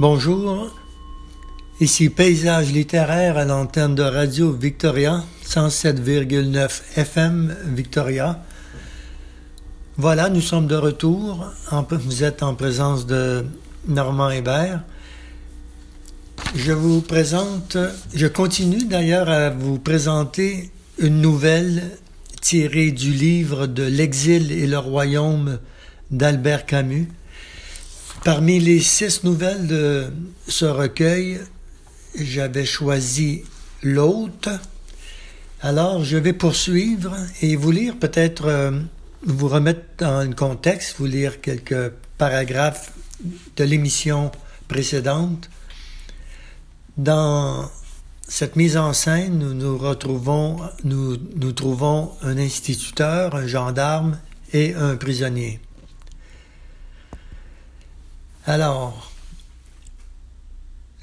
Bonjour, 0.00 0.74
ici 1.78 2.08
Paysage 2.08 2.72
littéraire 2.72 3.36
à 3.36 3.44
l'antenne 3.44 3.94
de 3.94 4.02
Radio 4.02 4.50
Victoria, 4.50 5.22
107,9 5.44 6.96
FM 6.96 7.54
Victoria. 7.66 8.42
Voilà, 9.98 10.30
nous 10.30 10.40
sommes 10.40 10.66
de 10.66 10.74
retour. 10.74 11.52
Vous 11.90 12.24
êtes 12.24 12.42
en 12.42 12.54
présence 12.54 13.04
de 13.04 13.44
Normand 13.88 14.30
Hébert. 14.30 14.80
Je 16.54 16.72
vous 16.72 17.02
présente, 17.02 17.76
je 18.14 18.26
continue 18.26 18.86
d'ailleurs 18.86 19.28
à 19.28 19.50
vous 19.50 19.78
présenter 19.78 20.70
une 20.96 21.20
nouvelle 21.20 21.82
tirée 22.40 22.90
du 22.90 23.12
livre 23.12 23.66
de 23.66 23.82
L'exil 23.82 24.50
et 24.50 24.66
le 24.66 24.78
royaume 24.78 25.58
d'Albert 26.10 26.64
Camus. 26.64 27.06
Parmi 28.24 28.60
les 28.60 28.80
six 28.80 29.24
nouvelles 29.24 29.66
de 29.66 30.12
ce 30.46 30.66
recueil, 30.66 31.40
j'avais 32.14 32.66
choisi 32.66 33.44
l'hôte. 33.82 34.50
Alors, 35.62 36.04
je 36.04 36.18
vais 36.18 36.34
poursuivre 36.34 37.16
et 37.40 37.56
vous 37.56 37.70
lire 37.70 37.96
peut-être, 37.98 38.44
euh, 38.44 38.72
vous 39.24 39.48
remettre 39.48 39.80
dans 39.96 40.18
un 40.18 40.32
contexte, 40.32 40.96
vous 40.98 41.06
lire 41.06 41.40
quelques 41.40 41.92
paragraphes 42.18 42.92
de 43.56 43.64
l'émission 43.64 44.30
précédente. 44.68 45.48
Dans 46.98 47.70
cette 48.28 48.54
mise 48.54 48.76
en 48.76 48.92
scène, 48.92 49.38
nous 49.38 49.54
nous 49.54 49.78
retrouvons, 49.78 50.58
nous, 50.84 51.16
nous 51.36 51.52
trouvons 51.52 52.10
un 52.20 52.36
instituteur, 52.36 53.34
un 53.34 53.46
gendarme 53.46 54.18
et 54.52 54.74
un 54.74 54.96
prisonnier. 54.96 55.58
Alors, 58.46 59.12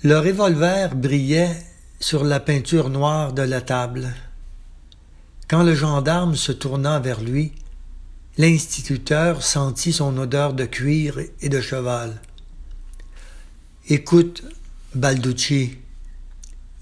le 0.02 0.18
revolver 0.18 0.96
brillait 0.96 1.56
sur 2.00 2.24
la 2.24 2.40
peinture 2.40 2.90
noire 2.90 3.32
de 3.32 3.44
la 3.44 3.62
table. 3.62 4.12
Quand 5.48 5.62
le 5.62 5.76
gendarme 5.76 6.36
se 6.36 6.52
tourna 6.52 7.00
vers 7.00 7.22
lui, 7.22 7.54
l'instituteur 8.40 9.44
sentit 9.44 9.94
son 9.94 10.18
odeur 10.18 10.54
de 10.54 10.66
cuir 10.66 11.20
et 11.42 11.50
de 11.50 11.62
cheval. 11.62 12.20
Écoute, 13.88 14.44
Balducci, 14.96 15.78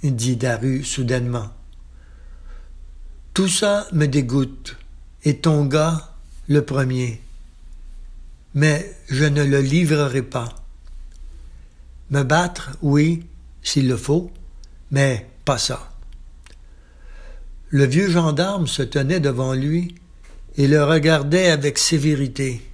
dit 0.03 0.37
Daru 0.37 0.85
soudainement. 0.85 1.49
Tout 3.33 3.49
ça 3.49 3.87
me 3.91 4.05
dégoûte, 4.05 4.77
et 5.25 5.37
ton 5.37 5.65
gars, 5.65 6.13
le 6.47 6.63
premier 6.63 7.21
mais 8.55 8.95
je 9.09 9.25
ne 9.25 9.43
le 9.43 9.59
livrerai 9.59 10.23
pas. 10.23 10.49
Me 12.09 12.23
battre, 12.23 12.71
oui, 12.81 13.25
s'il 13.61 13.87
le 13.87 13.97
faut, 13.97 14.31
mais 14.91 15.29
pas 15.43 15.57
ça. 15.57 15.91
Le 17.69 17.85
vieux 17.85 18.09
gendarme 18.09 18.67
se 18.67 18.81
tenait 18.81 19.19
devant 19.19 19.53
lui 19.53 19.95
et 20.57 20.67
le 20.67 20.83
regardait 20.83 21.49
avec 21.49 21.77
sévérité. 21.77 22.65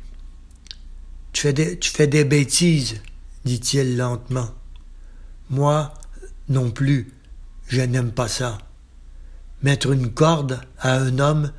Tu 1.34 1.42
fais 1.42 1.54
des, 1.54 1.80
tu 1.80 1.90
fais 1.90 2.08
des 2.08 2.26
bêtises, 2.26 3.02
dit-il 3.44 3.98
lentement. 3.98 4.50
Moi 5.50 5.94
non 6.50 6.70
plus, 6.70 7.12
je 7.68 7.82
n'aime 7.82 8.12
pas 8.12 8.28
ça. 8.28 8.60
Mettre 9.64 9.92
une 9.92 10.12
corde 10.12 10.62
à 10.78 10.98
un 10.98 11.18
homme, 11.18 11.52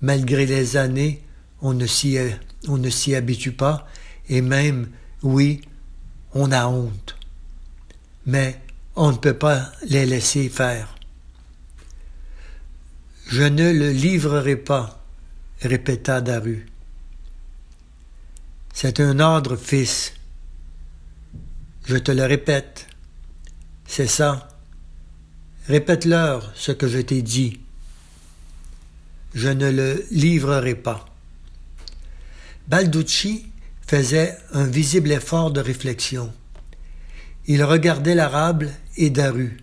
malgré 0.00 0.46
les 0.46 0.76
années, 0.76 1.24
on 1.60 1.72
ne 1.72 1.86
s'y 1.86 2.18
on 2.68 2.78
ne 2.78 2.90
s'y 2.90 3.14
habitue 3.14 3.52
pas, 3.52 3.86
et 4.28 4.40
même, 4.40 4.88
oui, 5.22 5.62
on 6.32 6.52
a 6.52 6.66
honte. 6.66 7.16
Mais 8.26 8.60
on 8.96 9.12
ne 9.12 9.16
peut 9.16 9.36
pas 9.36 9.72
les 9.88 10.06
laisser 10.06 10.48
faire. 10.48 10.94
Je 13.28 13.42
ne 13.42 13.72
le 13.72 13.90
livrerai 13.90 14.56
pas, 14.56 15.02
répéta 15.60 16.20
Daru. 16.20 16.66
C'est 18.74 19.00
un 19.00 19.20
ordre, 19.20 19.56
fils. 19.56 20.14
Je 21.86 21.96
te 21.96 22.12
le 22.12 22.24
répète. 22.24 22.86
C'est 23.86 24.06
ça. 24.06 24.48
Répète-leur 25.68 26.52
ce 26.56 26.72
que 26.72 26.88
je 26.88 26.98
t'ai 26.98 27.22
dit. 27.22 27.60
Je 29.34 29.48
ne 29.48 29.70
le 29.70 30.04
livrerai 30.10 30.74
pas. 30.74 31.11
Balducci 32.68 33.46
faisait 33.86 34.36
un 34.52 34.64
visible 34.66 35.12
effort 35.12 35.50
de 35.50 35.60
réflexion. 35.60 36.32
Il 37.46 37.62
regardait 37.64 38.14
l'arabe 38.14 38.68
et 38.96 39.10
Daru. 39.10 39.58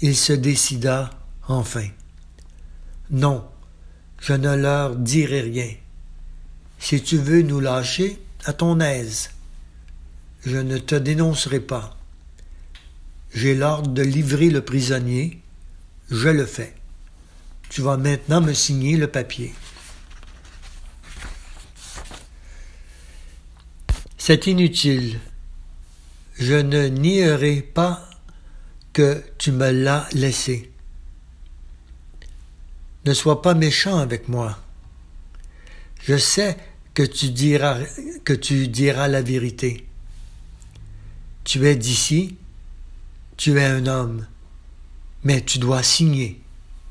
Il 0.00 0.14
se 0.16 0.32
décida 0.32 1.10
enfin. 1.48 1.88
Non, 3.10 3.44
je 4.20 4.34
ne 4.34 4.54
leur 4.54 4.96
dirai 4.96 5.40
rien. 5.40 5.70
Si 6.78 7.02
tu 7.02 7.16
veux 7.16 7.42
nous 7.42 7.60
lâcher, 7.60 8.20
à 8.44 8.52
ton 8.52 8.80
aise. 8.80 9.30
Je 10.44 10.58
ne 10.58 10.78
te 10.78 10.94
dénoncerai 10.94 11.60
pas. 11.60 11.96
J'ai 13.34 13.54
l'ordre 13.54 13.90
de 13.90 14.02
livrer 14.02 14.50
le 14.50 14.62
prisonnier. 14.62 15.40
Je 16.10 16.28
le 16.28 16.46
fais. 16.46 16.74
Tu 17.68 17.82
vas 17.82 17.96
maintenant 17.96 18.40
me 18.40 18.52
signer 18.54 18.96
le 18.96 19.08
papier. 19.08 19.52
C'est 24.28 24.46
inutile. 24.46 25.20
Je 26.38 26.52
ne 26.52 26.88
nierai 26.88 27.62
pas 27.62 28.10
que 28.92 29.24
tu 29.38 29.52
me 29.52 29.70
l'as 29.70 30.06
laissé. 30.12 30.70
Ne 33.06 33.14
sois 33.14 33.40
pas 33.40 33.54
méchant 33.54 33.96
avec 33.96 34.28
moi. 34.28 34.58
Je 36.02 36.18
sais 36.18 36.58
que 36.92 37.02
tu 37.02 37.30
diras 37.30 37.78
que 38.26 38.34
tu 38.34 38.68
diras 38.68 39.08
la 39.08 39.22
vérité. 39.22 39.86
Tu 41.44 41.66
es 41.66 41.74
d'ici, 41.74 42.36
tu 43.38 43.58
es 43.58 43.64
un 43.64 43.86
homme, 43.86 44.26
mais 45.24 45.40
tu 45.40 45.58
dois 45.58 45.82
signer. 45.82 46.38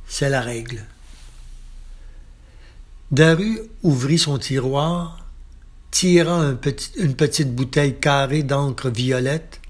C'est 0.08 0.30
la 0.32 0.42
règle. 0.42 0.84
Daru 3.12 3.60
ouvrit 3.84 4.18
son 4.18 4.40
tiroir 4.40 5.27
tirant 5.92 6.56
une 6.98 7.16
petite 7.16 7.56
bouteille 7.56 8.00
carrée 8.00 8.44
d'encre 8.44 8.90
violette, 8.90 9.62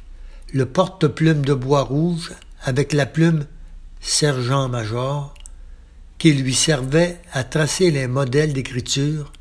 le 0.53 0.65
porte-plume 0.65 1.43
de 1.43 1.53
bois 1.53 1.83
rouge 1.83 2.33
avec 2.63 2.93
la 2.93 3.05
plume 3.05 3.45
sergent-major 4.01 5.33
qui 6.17 6.33
lui 6.33 6.55
servait 6.55 7.19
à 7.31 7.43
tracer 7.43 7.91
les 7.91 8.07
modèles 8.07 8.53
d'écriture, 8.53 9.31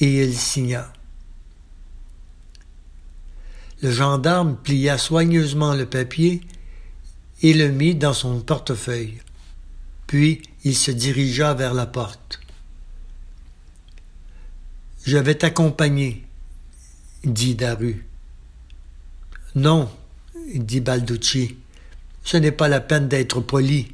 et 0.00 0.22
il 0.22 0.36
signa. 0.36 0.92
Le 3.80 3.90
gendarme 3.90 4.56
plia 4.56 4.98
soigneusement 4.98 5.74
le 5.74 5.86
papier 5.86 6.42
et 7.42 7.54
le 7.54 7.68
mit 7.68 7.94
dans 7.94 8.12
son 8.12 8.40
portefeuille. 8.40 9.20
Puis 10.06 10.42
il 10.64 10.76
se 10.76 10.90
dirigea 10.90 11.54
vers 11.54 11.74
la 11.74 11.86
porte. 11.86 12.41
Je 15.04 15.18
vais 15.18 15.34
t'accompagner, 15.34 16.24
dit 17.24 17.56
Daru. 17.56 18.06
Non, 19.56 19.90
dit 20.54 20.80
Balducci, 20.80 21.56
ce 22.22 22.36
n'est 22.36 22.52
pas 22.52 22.68
la 22.68 22.80
peine 22.80 23.08
d'être 23.08 23.40
poli. 23.40 23.92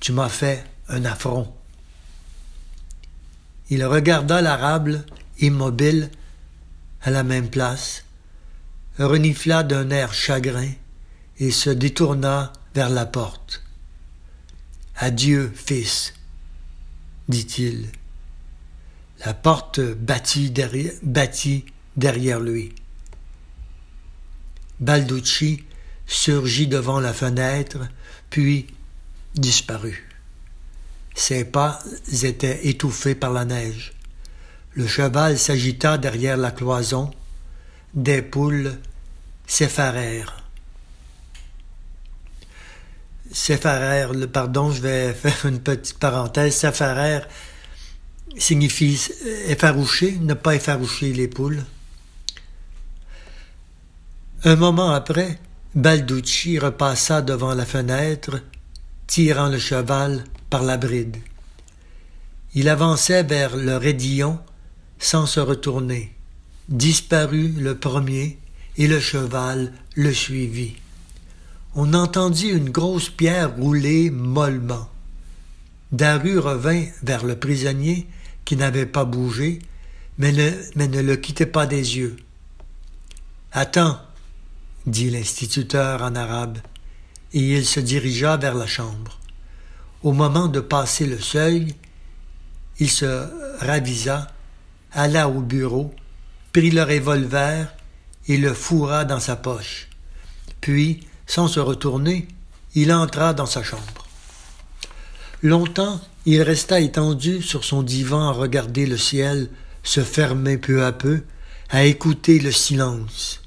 Tu 0.00 0.12
m'as 0.12 0.28
fait 0.28 0.64
un 0.88 1.04
affront. 1.04 1.52
Il 3.68 3.84
regarda 3.84 4.42
l'arabe, 4.42 5.04
immobile, 5.38 6.10
à 7.02 7.10
la 7.10 7.22
même 7.22 7.48
place, 7.48 8.04
renifla 8.98 9.62
d'un 9.62 9.90
air 9.90 10.12
chagrin 10.12 10.72
et 11.38 11.52
se 11.52 11.70
détourna 11.70 12.52
vers 12.74 12.90
la 12.90 13.06
porte. 13.06 13.62
Adieu, 14.96 15.52
fils, 15.54 16.12
dit-il. 17.28 17.86
La 19.24 19.34
porte 19.34 19.80
battit 19.80 20.50
derrière, 21.96 22.40
lui. 22.40 22.74
Balducci 24.80 25.64
surgit 26.06 26.66
devant 26.66 27.00
la 27.00 27.12
fenêtre, 27.12 27.78
puis 28.30 28.66
disparut. 29.34 30.08
Ses 31.14 31.44
pas 31.44 31.80
étaient 32.22 32.66
étouffés 32.68 33.14
par 33.14 33.32
la 33.32 33.44
neige. 33.44 33.92
Le 34.72 34.86
cheval 34.86 35.38
s'agita 35.38 35.98
derrière 35.98 36.38
la 36.38 36.50
cloison. 36.50 37.10
Des 37.92 38.22
poules 38.22 38.78
s'effarèrent. 39.46 40.44
S'effarèrent, 43.32 44.12
pardon, 44.32 44.70
je 44.70 44.80
vais 44.80 45.12
faire 45.12 45.44
une 45.44 45.60
petite 45.60 45.98
parenthèse. 45.98 46.56
S'effarèrent 46.56 47.28
signifie 48.36 48.98
effaroucher, 49.46 50.18
ne 50.20 50.34
pas 50.34 50.54
effaroucher 50.54 51.12
les 51.12 51.28
poules. 51.28 51.64
Un 54.44 54.56
moment 54.56 54.90
après, 54.90 55.38
Balducci 55.74 56.58
repassa 56.58 57.22
devant 57.22 57.54
la 57.54 57.66
fenêtre, 57.66 58.40
tirant 59.06 59.48
le 59.48 59.58
cheval 59.58 60.24
par 60.48 60.62
la 60.62 60.76
bride. 60.76 61.16
Il 62.54 62.68
avançait 62.68 63.22
vers 63.22 63.56
le 63.56 63.76
raidillon 63.76 64.38
sans 64.98 65.26
se 65.26 65.40
retourner. 65.40 66.12
Disparut 66.68 67.54
le 67.58 67.76
premier 67.76 68.38
et 68.76 68.86
le 68.86 69.00
cheval 69.00 69.72
le 69.94 70.12
suivit. 70.12 70.76
On 71.74 71.94
entendit 71.94 72.48
une 72.48 72.70
grosse 72.70 73.10
pierre 73.10 73.54
rouler 73.56 74.10
mollement. 74.10 74.88
Daru 75.92 76.38
revint 76.38 76.84
vers 77.02 77.24
le 77.24 77.36
prisonnier 77.36 78.08
qui 78.50 78.56
n'avait 78.56 78.84
pas 78.84 79.04
bougé, 79.04 79.60
mais 80.18 80.32
ne, 80.32 81.02
le 81.02 81.14
quittait 81.14 81.46
pas 81.46 81.66
des 81.66 81.98
yeux. 81.98 82.16
Attends, 83.52 84.00
dit 84.86 85.08
l'instituteur 85.08 86.02
en 86.02 86.16
arabe, 86.16 86.58
et 87.32 87.58
il 87.58 87.64
se 87.64 87.78
dirigea 87.78 88.36
vers 88.38 88.56
la 88.56 88.66
chambre. 88.66 89.20
Au 90.02 90.10
moment 90.10 90.48
de 90.48 90.58
passer 90.58 91.06
le 91.06 91.20
seuil, 91.20 91.76
il 92.80 92.90
se 92.90 93.28
ravisa, 93.64 94.26
alla 94.90 95.28
au 95.28 95.42
bureau, 95.42 95.94
prit 96.52 96.72
le 96.72 96.82
revolver 96.82 97.72
et 98.26 98.36
le 98.36 98.52
fourra 98.52 99.04
dans 99.04 99.20
sa 99.20 99.36
poche. 99.36 99.86
Puis, 100.60 101.06
sans 101.24 101.46
se 101.46 101.60
retourner, 101.60 102.26
il 102.74 102.92
entra 102.92 103.32
dans 103.32 103.46
sa 103.46 103.62
chambre. 103.62 104.08
Longtemps, 105.40 106.00
il 106.26 106.42
resta 106.42 106.80
étendu 106.80 107.40
sur 107.42 107.64
son 107.64 107.82
divan 107.82 108.28
à 108.28 108.32
regarder 108.32 108.86
le 108.86 108.98
ciel 108.98 109.48
se 109.82 110.02
fermer 110.02 110.58
peu 110.58 110.84
à 110.84 110.92
peu, 110.92 111.22
à 111.70 111.84
écouter 111.84 112.38
le 112.38 112.52
silence. 112.52 113.42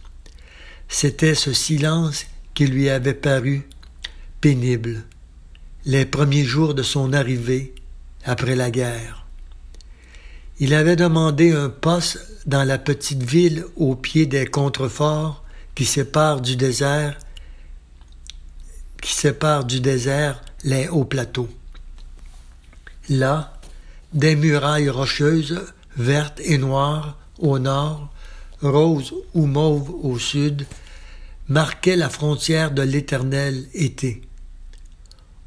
C'était 0.87 1.35
ce 1.35 1.53
silence 1.53 2.25
qui 2.53 2.65
lui 2.67 2.89
avait 2.89 3.13
paru 3.13 3.67
pénible, 4.41 5.03
les 5.85 6.05
premiers 6.05 6.43
jours 6.43 6.73
de 6.73 6.83
son 6.83 7.13
arrivée 7.13 7.73
après 8.25 8.55
la 8.55 8.71
guerre. 8.71 9.25
Il 10.59 10.73
avait 10.73 10.95
demandé 10.95 11.51
un 11.51 11.69
poste 11.69 12.19
dans 12.45 12.63
la 12.63 12.77
petite 12.77 13.23
ville 13.23 13.65
au 13.75 13.95
pied 13.95 14.25
des 14.25 14.45
contreforts 14.45 15.43
qui 15.75 15.85
séparent 15.85 16.41
du 16.41 16.55
désert 16.55 17.19
les 20.63 20.87
hauts 20.89 21.05
plateaux. 21.05 21.49
Là, 23.09 23.59
des 24.13 24.35
murailles 24.35 24.89
rocheuses, 24.89 25.61
vertes 25.97 26.39
et 26.43 26.57
noires 26.57 27.17
au 27.39 27.59
nord, 27.59 28.13
roses 28.61 29.13
ou 29.33 29.45
mauves 29.45 29.93
au 30.03 30.17
sud, 30.17 30.65
marquaient 31.47 31.95
la 31.95 32.09
frontière 32.09 32.71
de 32.71 32.81
l'éternel 32.81 33.65
été. 33.73 34.21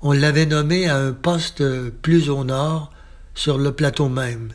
On 0.02 0.12
l'avait 0.12 0.46
nommé 0.46 0.88
à 0.88 0.98
un 0.98 1.12
poste 1.12 1.64
plus 2.02 2.28
au 2.28 2.44
nord, 2.44 2.92
sur 3.34 3.58
le 3.58 3.72
plateau 3.72 4.08
même. 4.08 4.52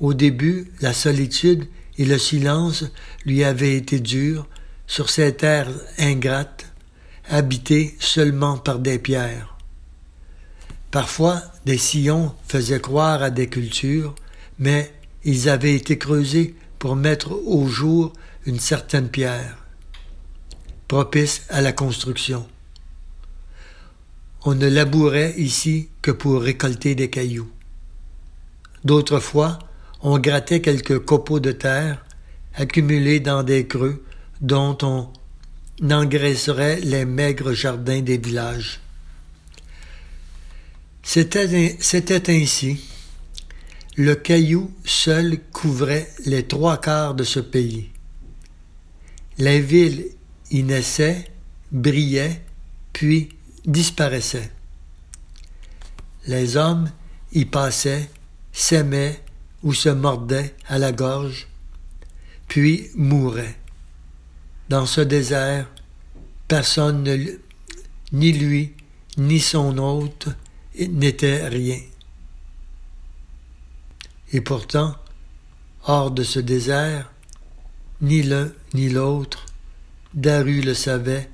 Au 0.00 0.12
début, 0.12 0.72
la 0.80 0.92
solitude 0.92 1.66
et 1.98 2.04
le 2.04 2.18
silence 2.18 2.84
lui 3.24 3.44
avaient 3.44 3.76
été 3.76 4.00
durs 4.00 4.46
sur 4.86 5.08
ces 5.08 5.34
terres 5.34 5.70
ingrates, 5.98 6.66
habitées 7.28 7.96
seulement 8.00 8.58
par 8.58 8.80
des 8.80 8.98
pierres. 8.98 9.56
Parfois, 10.90 11.40
des 11.64 11.78
sillons 11.78 12.34
faisaient 12.46 12.80
croire 12.80 13.22
à 13.22 13.30
des 13.30 13.48
cultures, 13.48 14.14
mais 14.58 14.92
ils 15.24 15.48
avaient 15.48 15.74
été 15.74 15.98
creusés 15.98 16.54
pour 16.78 16.96
mettre 16.96 17.32
au 17.46 17.66
jour 17.68 18.12
une 18.44 18.58
certaine 18.58 19.08
pierre, 19.08 19.56
propice 20.88 21.42
à 21.48 21.60
la 21.60 21.72
construction. 21.72 22.46
On 24.44 24.56
ne 24.56 24.66
labourait 24.66 25.34
ici 25.36 25.88
que 26.02 26.10
pour 26.10 26.42
récolter 26.42 26.96
des 26.96 27.08
cailloux. 27.08 27.50
D'autres 28.84 29.20
fois, 29.20 29.60
on 30.00 30.18
grattait 30.18 30.60
quelques 30.60 30.98
copeaux 30.98 31.38
de 31.38 31.52
terre 31.52 32.04
accumulés 32.54 33.20
dans 33.20 33.44
des 33.44 33.68
creux 33.68 34.04
dont 34.40 34.76
on 34.82 35.08
engraisserait 35.88 36.80
les 36.80 37.04
maigres 37.04 37.52
jardins 37.52 38.00
des 38.00 38.18
villages. 38.18 38.81
C'était 41.02 42.30
ainsi. 42.30 42.80
Le 43.96 44.14
caillou 44.14 44.70
seul 44.84 45.38
couvrait 45.52 46.08
les 46.24 46.46
trois 46.46 46.80
quarts 46.80 47.14
de 47.14 47.24
ce 47.24 47.40
pays. 47.40 47.90
Les 49.38 49.60
villes 49.60 50.06
y 50.50 50.62
naissaient, 50.62 51.26
brillaient, 51.72 52.42
puis 52.92 53.30
disparaissaient. 53.66 54.50
Les 56.26 56.56
hommes 56.56 56.90
y 57.32 57.44
passaient, 57.44 58.08
s'aimaient 58.52 59.20
ou 59.62 59.74
se 59.74 59.88
mordaient 59.88 60.54
à 60.68 60.78
la 60.78 60.92
gorge, 60.92 61.48
puis 62.48 62.90
mouraient. 62.94 63.56
Dans 64.68 64.86
ce 64.86 65.00
désert, 65.00 65.68
personne, 66.48 67.06
ni 68.12 68.32
lui, 68.32 68.72
ni 69.18 69.40
son 69.40 69.78
hôte, 69.78 70.28
n'était 70.78 71.48
rien. 71.48 71.78
Et 74.32 74.40
pourtant, 74.40 74.96
hors 75.84 76.10
de 76.10 76.22
ce 76.22 76.38
désert, 76.38 77.10
ni 78.00 78.22
l'un 78.22 78.50
ni 78.74 78.88
l'autre, 78.88 79.46
Daru 80.14 80.60
le 80.60 80.74
savait, 80.74 81.30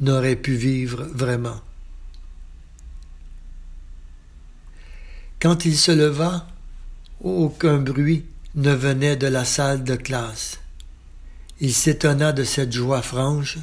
n'aurait 0.00 0.36
pu 0.36 0.54
vivre 0.54 1.04
vraiment. 1.14 1.60
Quand 5.40 5.64
il 5.64 5.76
se 5.76 5.92
leva, 5.92 6.46
aucun 7.20 7.78
bruit 7.78 8.24
ne 8.54 8.72
venait 8.72 9.16
de 9.16 9.26
la 9.26 9.44
salle 9.44 9.84
de 9.84 9.96
classe. 9.96 10.60
Il 11.60 11.72
s'étonna 11.72 12.32
de 12.32 12.44
cette 12.44 12.72
joie 12.72 13.02
franche 13.02 13.58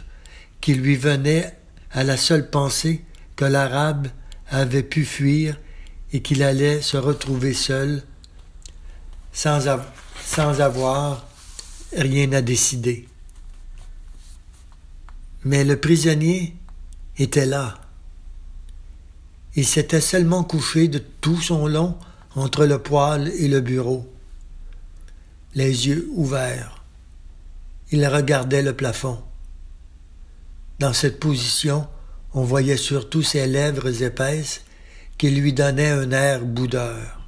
qui 0.61 0.73
lui 0.73 0.95
venait 0.95 1.55
à 1.91 2.03
la 2.03 2.17
seule 2.17 2.49
pensée 2.49 3.03
que 3.35 3.45
l'arabe 3.45 4.07
avait 4.49 4.83
pu 4.83 5.05
fuir 5.05 5.59
et 6.11 6.21
qu'il 6.21 6.43
allait 6.43 6.81
se 6.81 6.97
retrouver 6.97 7.53
seul, 7.53 8.03
sans, 9.31 9.61
sans 10.23 10.61
avoir 10.61 11.27
rien 11.95 12.31
à 12.33 12.41
décider. 12.41 13.07
Mais 15.43 15.63
le 15.63 15.79
prisonnier 15.79 16.55
était 17.17 17.45
là. 17.45 17.79
Il 19.55 19.65
s'était 19.65 20.01
seulement 20.01 20.43
couché 20.43 20.87
de 20.87 20.99
tout 20.99 21.39
son 21.41 21.67
long 21.67 21.97
entre 22.35 22.65
le 22.65 22.79
poêle 22.79 23.31
et 23.39 23.47
le 23.47 23.61
bureau, 23.61 24.11
les 25.55 25.87
yeux 25.87 26.09
ouverts. 26.13 26.83
Il 27.91 28.05
regardait 28.07 28.61
le 28.61 28.75
plafond. 28.75 29.21
Dans 30.79 30.93
cette 30.93 31.19
position, 31.19 31.87
on 32.33 32.43
voyait 32.43 32.77
surtout 32.77 33.23
ses 33.23 33.47
lèvres 33.47 34.03
épaisses 34.03 34.63
qui 35.17 35.31
lui 35.31 35.53
donnaient 35.53 35.89
un 35.89 36.11
air 36.11 36.41
boudeur. 36.45 37.27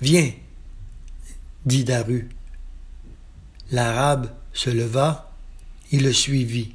Viens, 0.00 0.32
dit 1.64 1.84
Daru. 1.84 2.28
L'arabe 3.70 4.30
se 4.52 4.70
leva 4.70 5.32
et 5.92 6.00
le 6.00 6.12
suivit. 6.12 6.74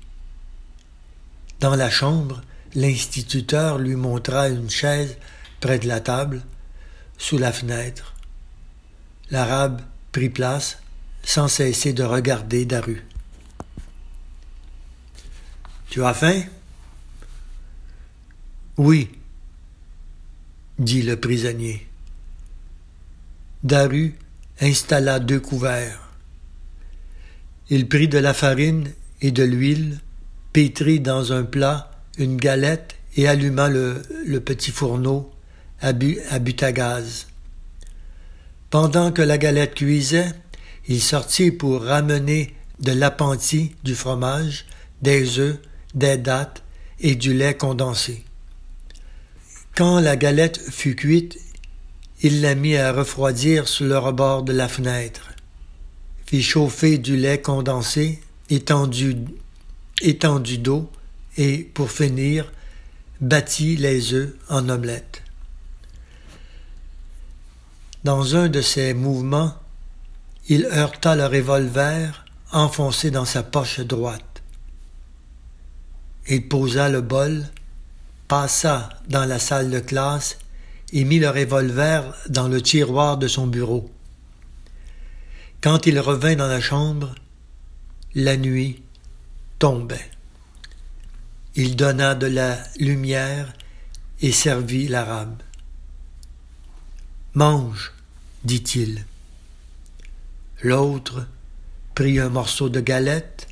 Dans 1.59 1.75
la 1.75 1.89
chambre, 1.89 2.41
l'instituteur 2.73 3.77
lui 3.77 3.95
montra 3.95 4.47
une 4.47 4.69
chaise 4.69 5.17
près 5.59 5.79
de 5.79 5.87
la 5.87 5.99
table, 5.99 6.43
sous 7.17 7.37
la 7.37 7.51
fenêtre. 7.51 8.13
L'arabe 9.31 9.81
prit 10.11 10.29
place 10.29 10.79
sans 11.23 11.47
cesser 11.47 11.93
de 11.93 12.03
regarder 12.03 12.65
Daru. 12.65 13.03
Tu 15.89 16.03
as 16.03 16.13
faim? 16.13 16.43
Oui, 18.77 19.09
dit 20.77 21.01
le 21.01 21.19
prisonnier. 21.19 21.87
Daru 23.63 24.13
installa 24.59 25.19
deux 25.19 25.39
couverts. 25.39 26.09
Il 27.69 27.87
prit 27.87 28.07
de 28.07 28.17
la 28.17 28.33
farine 28.33 28.91
et 29.21 29.31
de 29.31 29.43
l'huile, 29.43 29.99
pétrit 30.53 30.99
dans 30.99 31.33
un 31.33 31.43
plat 31.43 31.91
une 32.17 32.37
galette 32.37 32.95
et 33.15 33.27
alluma 33.27 33.69
le, 33.69 34.01
petit 34.39 34.71
fourneau 34.71 35.31
à, 35.81 35.87
à 35.87 36.39
but 36.39 36.63
à 36.63 36.71
gaz. 36.71 37.27
Pendant 38.69 39.11
que 39.11 39.21
la 39.21 39.37
galette 39.37 39.75
cuisait, 39.75 40.31
il 40.87 41.01
sortit 41.01 41.51
pour 41.51 41.83
ramener 41.83 42.55
de 42.79 42.91
l'appentis, 42.91 43.75
du 43.83 43.95
fromage, 43.95 44.65
des 45.01 45.39
œufs, 45.39 45.59
des 45.97 46.17
dattes 46.17 46.63
et 46.99 47.15
du 47.15 47.33
lait 47.33 47.55
condensé. 47.55 48.23
Quand 49.75 49.99
la 49.99 50.15
galette 50.15 50.57
fut 50.57 50.95
cuite, 50.95 51.37
il 52.21 52.41
la 52.41 52.55
mit 52.55 52.77
à 52.77 52.91
refroidir 52.91 53.67
sur 53.67 53.85
le 53.85 53.97
rebord 53.97 54.43
de 54.43 54.53
la 54.53 54.67
fenêtre, 54.67 55.29
fit 56.25 56.41
chauffer 56.41 56.97
du 56.97 57.15
lait 57.15 57.41
condensé 57.41 58.19
étendu, 58.49 59.15
étendu 60.01 60.57
d'eau 60.57 60.89
et, 61.37 61.69
pour 61.73 61.91
finir, 61.91 62.51
battit 63.21 63.75
les 63.75 64.13
œufs 64.13 64.33
en 64.49 64.69
omelette. 64.69 65.23
Dans 68.03 68.35
un 68.35 68.47
de 68.47 68.61
ces 68.61 68.93
mouvements, 68.93 69.53
il 70.47 70.65
heurta 70.65 71.15
le 71.15 71.25
revolver 71.25 72.25
enfoncé 72.51 73.11
dans 73.11 73.25
sa 73.25 73.43
poche 73.43 73.81
droite. 73.81 74.26
Il 76.29 76.47
posa 76.47 76.89
le 76.89 77.01
bol, 77.01 77.45
passa 78.27 78.89
dans 79.07 79.25
la 79.25 79.39
salle 79.39 79.69
de 79.69 79.79
classe 79.79 80.37
et 80.91 81.03
mit 81.03 81.19
le 81.19 81.29
revolver 81.29 82.13
dans 82.29 82.47
le 82.47 82.61
tiroir 82.61 83.17
de 83.17 83.27
son 83.27 83.47
bureau. 83.47 83.89
Quand 85.61 85.85
il 85.85 85.99
revint 85.99 86.35
dans 86.35 86.47
la 86.47 86.61
chambre, 86.61 87.15
la 88.13 88.37
nuit 88.37 88.81
tombait. 89.59 90.09
Il 91.55 91.75
donna 91.75 92.13
de 92.15 92.27
la 92.27 92.57
lumière 92.77 93.53
et 94.21 94.31
servit 94.31 94.87
l'arabe. 94.87 95.41
Mange, 97.33 97.93
dit-il. 98.43 99.05
L'autre 100.61 101.25
prit 101.95 102.19
un 102.19 102.29
morceau 102.29 102.69
de 102.69 102.79
galette, 102.79 103.47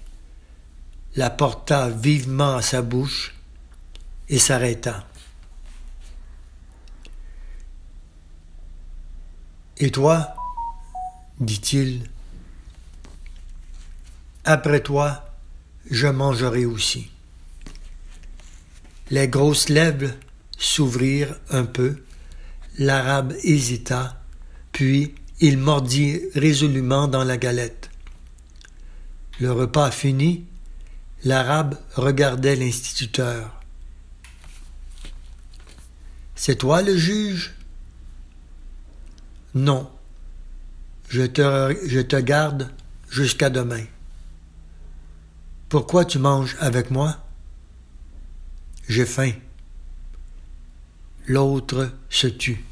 la 1.16 1.30
porta 1.30 1.90
vivement 1.90 2.56
à 2.56 2.62
sa 2.62 2.82
bouche 2.82 3.36
et 4.30 4.40
s'arrêta. 4.40 5.08
Et 9.78 9.92
toi 9.92 10.36
dit-il, 11.40 12.10
après 14.46 14.80
toi, 14.80 15.36
je 15.90 16.08
mangerai 16.08 16.66
aussi. 16.66 17.10
Les 19.10 19.28
grosses 19.28 19.70
lèvres 19.70 20.14
s'ouvrirent 20.58 21.36
un 21.50 21.66
peu, 21.66 22.04
l'arabe 22.78 23.34
hésita, 23.44 24.22
puis 24.72 25.14
il 25.40 25.58
mordit 25.58 26.22
résolument 26.36 27.08
dans 27.08 27.24
la 27.24 27.38
galette. 27.38 27.90
Le 29.40 29.52
repas 29.52 29.92
fini, 29.92 30.46
l'arabe 31.24 31.78
regardait 31.96 32.56
l'instituteur. 32.56 33.62
C'est 36.36 36.58
toi 36.58 36.82
le 36.82 36.98
juge? 36.98 37.54
Non. 39.54 39.90
Je 41.08 41.24
te, 41.24 42.20
garde 42.20 42.72
jusqu'à 43.10 43.50
demain. 43.50 43.86
Pourquoi 45.70 46.04
tu 46.04 46.20
manges 46.20 46.58
avec 46.60 46.92
moi? 46.92 47.26
J'ai 48.90 49.06
faim. 49.06 49.32
L'autre 51.28 51.92
se 52.10 52.28
tut. 52.28 52.64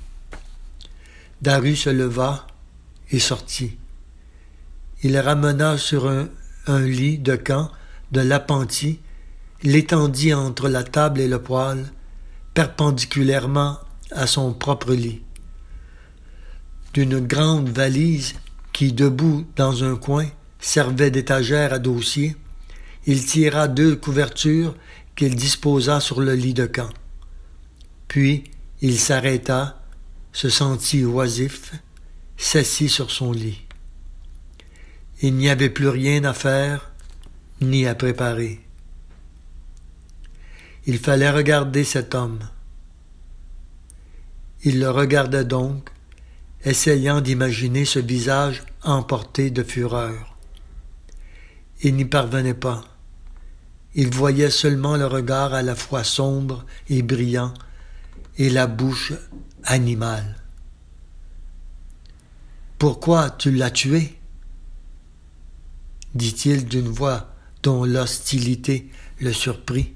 Daru 1.42 1.76
se 1.76 1.90
leva 1.90 2.48
et 3.10 3.20
sortit. 3.20 3.78
Il 5.04 5.18
ramena 5.18 5.78
sur 5.78 6.08
un, 6.08 6.30
un 6.68 6.82
lit 6.82 7.18
de 7.18 7.36
camp 7.36 7.72
de 8.13 8.22
l'appentis, 8.22 9.00
l'étendit 9.63 10.34
entre 10.34 10.70
la 10.70 10.84
table 10.84 11.20
et 11.20 11.27
le 11.27 11.41
poêle, 11.41 11.91
perpendiculairement 12.53 13.79
à 14.12 14.27
son 14.27 14.53
propre 14.53 14.93
lit. 14.93 15.24
D'une 16.93 17.20
grande 17.20 17.70
valise 17.70 18.36
qui, 18.72 18.93
debout 18.93 19.46
dans 19.55 19.84
un 19.84 19.96
coin, 19.96 20.27
servait 20.60 21.10
d'étagère 21.10 21.74
à 21.74 21.79
dossier, 21.79 22.38
il 23.08 23.25
tira 23.25 23.67
deux 23.67 23.96
couvertures 23.96 24.75
qu'il 25.15 25.36
disposa 25.36 26.00
sur 26.00 26.22
le 26.22 26.36
lit 26.36 26.53
de 26.53 26.67
camp. 26.67 26.89
Puis 28.08 28.43
il 28.82 29.00
s'arrêta, 29.00 29.82
se 30.32 30.50
sentit 30.50 31.03
oisif, 31.03 31.74
s'assit 32.38 32.89
sur 32.89 33.10
son 33.10 33.32
lit. 33.32 33.62
Il 35.22 35.34
n'y 35.36 35.50
avait 35.50 35.70
plus 35.70 35.89
rien 35.89 36.24
à 36.25 36.34
faire, 36.34 36.93
ni 37.70 37.88
à 37.88 37.96
préparer. 37.96 38.60
Il 40.86 41.00
fallait 41.00 41.29
regarder 41.29 41.84
cet 41.84 42.13
homme. 42.15 42.39
Il 44.63 44.79
le 44.79 44.89
regardait 44.89 45.46
donc, 45.46 45.89
essayant 46.63 47.22
d'imaginer 47.22 47.86
ce 47.86 48.00
visage 48.00 48.63
emporté 48.84 49.50
de 49.50 49.63
fureur. 49.63 50.38
Il 51.82 51.96
n'y 51.96 52.05
parvenait 52.05 52.53
pas. 52.53 52.84
Il 53.96 54.13
voyait 54.13 54.50
seulement 54.50 54.96
le 54.96 55.05
regard 55.05 55.53
à 55.53 55.62
la 55.62 55.75
fois 55.75 56.03
sombre 56.03 56.65
et 56.89 57.01
brillant, 57.01 57.53
et 58.38 58.50
la 58.50 58.67
bouche 58.67 59.13
animale. 59.63 60.36
Pourquoi 62.79 63.29
tu 63.29 63.51
l'as 63.51 63.72
tué? 63.72 64.17
dit-il 66.15 66.65
d'une 66.65 66.89
voix 66.89 67.33
dont 67.63 67.86
l'hostilité 67.86 68.89
le 69.20 69.34
surprit. 69.34 69.93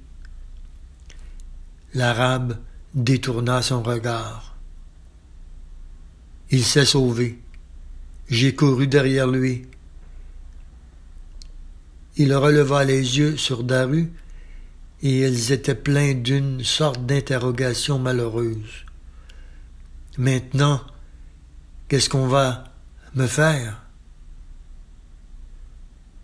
L'arabe 1.93 2.57
détourna 2.93 3.61
son 3.61 3.83
regard. 3.83 4.55
Il 6.49 6.63
s'est 6.63 6.85
sauvé. 6.85 7.39
J'ai 8.29 8.55
couru 8.55 8.87
derrière 8.87 9.27
lui. 9.27 9.67
Il 12.15 12.33
releva 12.33 12.83
les 12.83 13.17
yeux 13.19 13.37
sur 13.37 13.63
Daru, 13.63 14.11
et 15.03 15.19
ils 15.19 15.51
étaient 15.51 15.75
pleins 15.75 16.15
d'une 16.15 16.63
sorte 16.63 17.05
d'interrogation 17.05 17.99
malheureuse. 17.99 18.85
Maintenant, 20.17 20.81
qu'est-ce 21.87 22.09
qu'on 22.09 22.27
va 22.27 22.63
me 23.13 23.27
faire? 23.27 23.83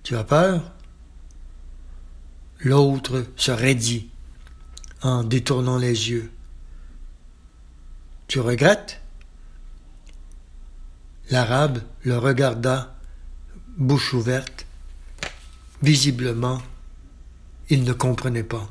Tu 0.01 0.15
as 0.15 0.23
peur? 0.23 0.72
L'autre 2.63 3.25
se 3.35 3.51
raidit 3.51 4.09
en 5.01 5.23
détournant 5.23 5.77
les 5.77 6.09
yeux. 6.09 6.31
Tu 8.27 8.39
regrettes? 8.39 9.01
L'arabe 11.29 11.79
le 12.03 12.17
regarda, 12.17 12.95
bouche 13.77 14.13
ouverte. 14.13 14.65
Visiblement, 15.81 16.61
il 17.69 17.83
ne 17.83 17.93
comprenait 17.93 18.43
pas. 18.43 18.69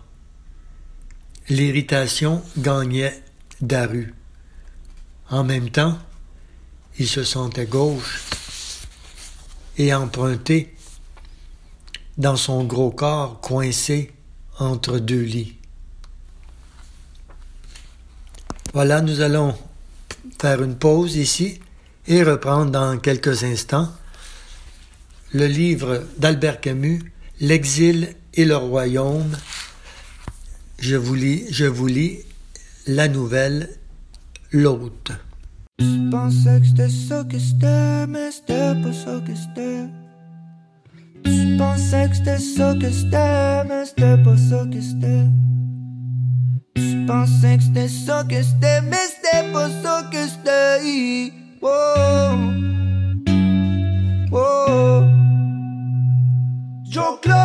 L'irritation 1.49 2.43
gagnait 2.57 3.23
Daru. 3.61 4.15
En 5.29 5.45
même 5.45 5.71
temps, 5.71 5.99
il 6.99 7.09
se 7.09 7.25
sentait 7.25 7.67
gauche 7.67 8.23
et 9.77 9.93
emprunté 9.93 10.75
dans 12.19 12.37
son 12.37 12.65
gros 12.65 12.91
corps 12.91 13.41
coincé 13.41 14.13
entre 14.59 14.99
deux 14.99 15.23
lits. 15.23 15.57
Voilà, 18.73 19.01
nous 19.01 19.21
allons 19.21 19.55
faire 20.41 20.63
une 20.63 20.77
pause 20.77 21.17
ici 21.17 21.61
et 22.07 22.23
reprendre 22.23 22.71
dans 22.71 22.99
quelques 22.99 23.45
instants 23.45 23.89
le 25.33 25.47
livre 25.47 26.05
d'Albert 26.19 26.61
Camus, 26.61 27.01
L'exil 27.41 28.15
et 28.35 28.45
le 28.45 28.57
royaume. 28.57 29.37
Je 30.79 30.97
vous 30.97 31.15
lis, 31.15 31.47
je 31.51 31.65
vous 31.65 31.87
lis 31.87 32.21
la 32.87 33.09
nouvelle 33.09 33.69
L'hôte. 34.53 35.13
Je 35.79 36.11
pensais 36.11 36.61
que 36.61 36.67
c'était 36.67 36.89
ça 36.89 38.07
mais 38.07 38.31
c'était 38.31 38.93
ça. 38.93 40.02
Je 41.25 41.57
pensais 41.59 42.09
que 42.09 42.17
c'était 42.17 42.39
ça 42.39 42.75
que 42.75 42.91
c'était, 42.91 43.65
mais 43.69 43.85
c'était 43.87 44.17
pas 44.23 44.37
ça 44.37 44.65
que 44.71 44.81
c'était. 44.81 45.27
Je 46.77 47.07
pensais 47.07 47.57
que 47.57 47.63
c'était 47.63 47.89
ça 47.89 48.25
que 48.29 48.43
c'était, 48.43 48.81
mais 48.83 48.97
c'était 49.15 49.53
pas 49.53 49.69
ça 49.83 50.03
que 50.11 50.27
c'était. 50.27 51.33
Whoa. 51.61 52.39
Whoa. 54.31 55.05
Joe 56.85 57.21
Club. 57.23 57.37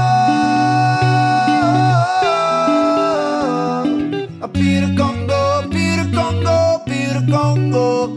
A 4.41 4.48
Peter 4.51 4.93
Congo, 4.98 5.69
Peter 5.72 6.10
Congo, 6.13 6.84
Peter 6.86 7.22
Congo. 7.31 8.10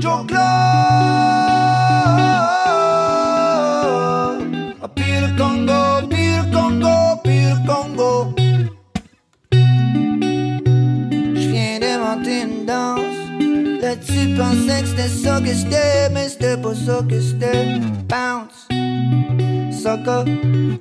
Joe 0.00 0.26
Club. 0.26 0.93
Tu 14.06 14.34
pensais 14.34 14.82
que 14.82 14.88
c'était 14.88 15.08
ça 15.08 15.40
que 15.40 15.54
c'était, 15.54 16.10
mais 16.12 16.28
c'était 16.28 16.56
pas 16.56 16.74
ça 16.74 17.00
que 17.08 17.20
c'était. 17.20 17.66
Bounce. 18.08 18.68
soccer. 19.72 20.24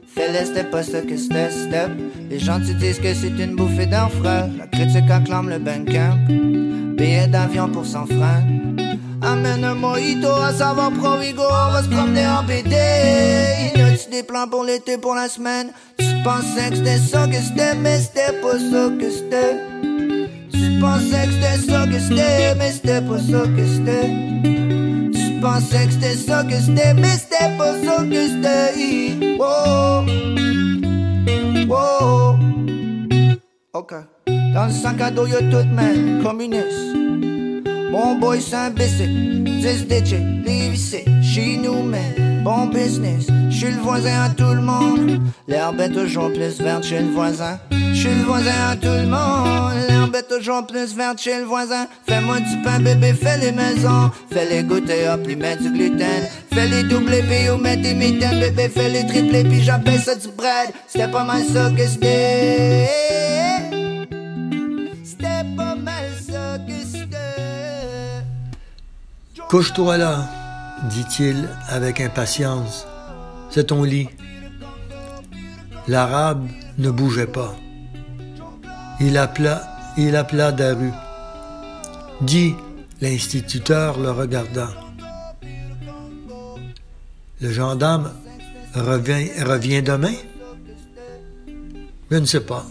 Fais-le, 0.08 0.46
c'était 0.46 0.64
pas 0.64 0.84
ça 0.84 1.02
que 1.02 1.18
c'était, 1.18 1.52
step. 1.52 1.92
Les 2.30 2.40
gens 2.40 2.60
te 2.60 2.72
disent 2.74 3.00
que 3.00 3.14
c'est 3.14 3.44
une 3.44 3.56
bouffée 3.56 3.86
d'un 3.86 4.08
frère. 4.08 4.48
La 4.58 4.68
critique 4.68 5.10
acclame 5.10 5.50
le 5.50 5.60
banquin. 5.60 6.18
Billet 6.98 7.28
d'avion 7.28 7.70
pour 7.70 7.86
sans 7.86 8.06
frein. 8.06 8.44
Amène 9.22 9.64
un 9.64 9.76
mojito 9.76 10.28
à 10.28 10.52
savoir 10.52 10.92
Provigo, 10.92 11.44
on 11.44 11.72
va 11.72 11.82
se 11.82 11.88
promener 11.88 12.28
en 12.28 12.44
BD. 12.44 12.76
Y 13.76 13.82
a-tu 13.82 14.10
des 14.12 14.24
plans 14.24 14.48
pour 14.50 14.64
l'été, 14.66 14.98
pour 14.98 15.16
la 15.16 15.30
semaine? 15.30 15.72
Tu 15.98 16.06
pensais 16.24 16.70
que 16.70 16.76
c'était 16.78 16.98
ça 16.98 17.28
que 17.28 17.36
c'était, 17.36 17.76
mais 17.76 18.00
c'était 18.00 18.34
pas 18.42 18.60
ça 18.60 18.90
que 19.00 19.10
c'était. 19.10 19.93
Pensais 20.84 21.28
que 21.28 21.32
c'était 21.32 21.72
ça 21.72 21.88
que 21.88 21.98
c'était, 21.98 22.56
mais 22.56 22.72
c'était 22.72 23.02
pas 23.02 23.18
ça 23.18 23.44
que 23.56 23.66
c'était. 23.66 24.10
Tu 25.14 25.40
pensais 25.40 25.86
que 25.86 25.94
c'était 25.94 26.18
ça 26.18 26.44
que 26.44 26.60
c'était, 26.60 26.94
mais 26.94 27.16
c'était 27.18 27.58
pas 27.58 27.74
ça 27.86 28.04
que 28.04 28.28
c'était. 28.28 29.38
Wow. 29.40 30.06
Wow. 31.70 32.38
Ok. 33.72 33.94
Dans 34.28 34.66
le 34.66 34.72
sac 34.74 35.00
à 35.00 35.10
dos, 35.10 35.26
y'a 35.26 35.40
tout, 35.40 35.66
man. 35.74 36.22
Communiste. 36.22 36.98
Bon 37.90 38.16
boy, 38.20 38.42
c'est 38.42 38.56
imbécile. 38.56 39.42
10 39.46 39.88
DJ, 39.88 40.16
les 40.46 40.70
vissés, 40.70 41.06
chez 41.22 41.60
nous, 41.64 41.82
mais 41.84 42.42
bon 42.44 42.66
business. 42.68 43.28
J'suis 43.64 43.76
le 43.76 43.82
voisin 43.82 44.24
à 44.24 44.30
tout 44.30 44.54
le 44.54 44.60
monde. 44.60 45.22
L'herbe 45.48 45.80
est 45.80 45.92
toujours 45.92 46.34
plus 46.34 46.60
verte 46.60 46.84
chez 46.84 47.00
le 47.00 47.12
voisin. 47.12 47.58
J'suis 47.94 48.14
le 48.14 48.26
voisin 48.26 48.72
à 48.72 48.76
tout 48.76 48.88
le 48.88 49.08
monde. 49.08 49.88
L'herbe 49.88 50.14
est 50.18 50.28
toujours 50.28 50.68
plus 50.68 50.94
verte 50.94 51.22
chez 51.22 51.40
le 51.40 51.46
voisin. 51.46 51.88
Fais-moi 52.06 52.42
du 52.42 52.62
pain, 52.62 52.82
bébé, 52.82 53.14
fais 53.14 53.38
les 53.38 53.54
maisons. 53.54 54.12
Fais 54.30 54.50
les 54.50 54.64
goûter, 54.64 55.08
hop, 55.08 55.26
lui 55.26 55.38
mets 55.38 55.56
du 55.56 55.72
gluten. 55.72 56.28
Fais 56.52 56.68
les 56.68 56.84
doublés, 56.84 57.24
puis 57.24 57.50
ou 57.52 57.56
mets 57.56 57.78
des 57.78 57.94
mitaines, 57.94 58.42
bébé, 58.42 58.68
fais 58.68 58.90
les 58.90 59.08
triplés, 59.08 59.46
puis 59.46 59.64
j'appelle 59.64 60.02
ça 60.02 60.16
du 60.16 60.28
bread. 60.28 60.74
C'était 60.86 61.08
pas 61.08 61.24
mal 61.24 61.44
ça 61.46 61.70
que 61.70 61.88
c'était. 61.88 62.90
C'était 65.06 65.46
pas 65.56 65.76
mal 65.76 66.10
ça 66.20 66.58
que 66.68 66.86
c'était. 66.86 68.26
Couche-toi 69.48 69.96
là, 70.00 70.28
dit-il 70.90 71.48
avec 71.70 72.02
impatience. 72.02 72.88
C'est 73.54 73.66
ton 73.66 73.84
lit. 73.84 74.10
L'arabe 75.88 76.48
ne 76.80 76.90
bougeait 76.90 77.28
pas. 77.28 77.56
Il 79.00 79.16
appela, 79.16 79.62
il 79.96 80.16
appela 80.16 80.52
Daru. 80.52 80.90
Dis, 82.22 82.56
l'instituteur 83.00 84.00
le 84.00 84.10
regarda. 84.10 84.70
Le 87.42 87.52
gendarme 87.52 88.12
revient, 88.74 89.30
revient 89.44 89.84
demain? 89.84 90.16
Je 92.10 92.18
ne 92.18 92.26
sais 92.26 92.40
pas. 92.40 92.66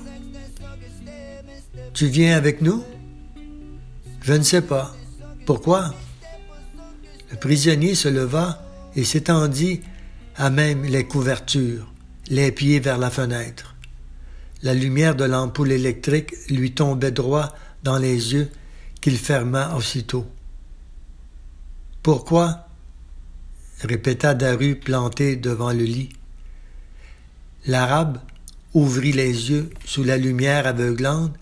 Tu 1.95 2.07
viens 2.07 2.37
avec 2.37 2.61
nous? 2.61 2.83
Je 4.23 4.33
ne 4.33 4.43
sais 4.43 4.63
pas. 4.63 4.97
Pourquoi? 5.47 5.95
Le 7.31 7.37
prisonnier 7.37 7.95
se 7.95 8.09
leva 8.09 8.61
et 8.97 9.05
s'étendit 9.05 9.81
à 10.43 10.51
même 10.51 10.83
les 10.83 11.07
couvertures, 11.07 11.87
les 12.27 12.51
pieds 12.51 12.81
vers 12.81 12.99
la 12.99 13.11
fenêtre. 13.11 13.77
La 14.65 14.75
lumière 14.75 15.15
de 15.15 15.23
l'ampoule 15.23 15.71
électrique 15.71 16.35
lui 16.51 16.73
tombait 16.73 17.13
droit 17.13 17.55
dans 17.85 17.97
les 17.97 18.33
yeux 18.35 18.51
qu'il 19.01 19.19
ferma 19.19 19.77
aussitôt. 19.77 20.27
Pourquoi? 22.03 22.67
répéta 23.83 24.35
Daru 24.35 24.75
planté 24.75 25.37
devant 25.37 25.71
le 25.71 25.85
lit. 25.85 26.09
L'arabe 27.69 28.19
ouvrit 28.75 29.13
les 29.13 29.49
yeux 29.53 29.71
sous 29.85 30.03
la 30.03 30.17
lumière 30.17 30.67
aveuglante 30.67 31.37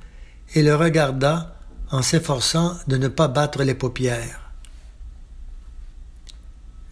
et 0.54 0.62
le 0.62 0.74
regarda 0.74 1.56
en 1.90 2.02
s'efforçant 2.02 2.76
de 2.86 2.98
ne 2.98 3.08
pas 3.08 3.28
battre 3.28 3.62
les 3.62 3.74
paupières. 3.74 4.52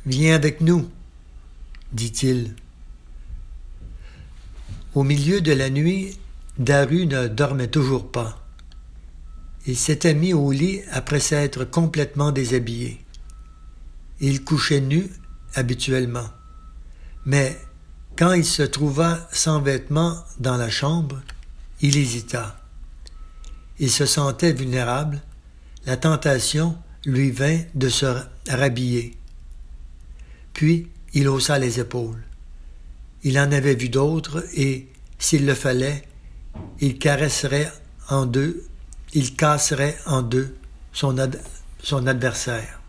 Viens 0.07 0.35
avec 0.35 0.63
nous, 0.63 0.89
dit-il. 1.93 2.55
Au 4.95 5.03
milieu 5.03 5.41
de 5.41 5.53
la 5.53 5.71
nuit, 5.71 6.19
Daru 6.59 7.07
ne 7.07 7.29
dormait 7.29 7.69
toujours 7.69 8.11
pas. 8.11 8.45
Il 9.67 9.77
s'était 9.77 10.15
mis 10.15 10.33
au 10.33 10.51
lit 10.51 10.81
après 10.91 11.21
s'être 11.21 11.65
complètement 11.65 12.33
déshabillé. 12.33 13.05
Il 14.21 14.43
couchait 14.43 14.81
nu 14.81 15.09
habituellement. 15.55 16.29
Mais 17.25 17.59
quand 18.17 18.33
il 18.33 18.45
se 18.45 18.63
trouva 18.63 19.29
sans 19.31 19.61
vêtements 19.61 20.17
dans 20.41 20.57
la 20.57 20.71
chambre, 20.71 21.21
il 21.81 21.97
hésita. 21.97 22.61
Il 23.79 23.91
se 23.91 24.07
sentait 24.07 24.53
vulnérable. 24.53 25.21
La 25.87 25.97
tentation 25.97 26.77
lui 27.05 27.31
vint 27.31 27.61
de 27.75 27.89
se 27.89 28.07
rhabiller. 28.49 29.15
Puis 30.53 30.89
il 31.15 31.29
haussa 31.29 31.59
les 31.59 31.81
épaules. 31.81 32.23
Il 33.25 33.39
en 33.39 33.51
avait 33.51 33.75
vu 33.75 33.89
d'autres 33.89 34.45
et, 34.55 34.89
s'il 35.19 35.47
le 35.47 35.55
fallait, 35.55 36.05
il 36.81 36.99
caresserait 36.99 37.73
en 38.09 38.27
deux, 38.27 38.65
il 39.15 39.35
casserait 39.35 39.97
en 40.07 40.23
deux 40.23 40.57
son, 40.93 41.19
ad, 41.19 41.41
son 41.83 42.07
adversaire. 42.07 42.81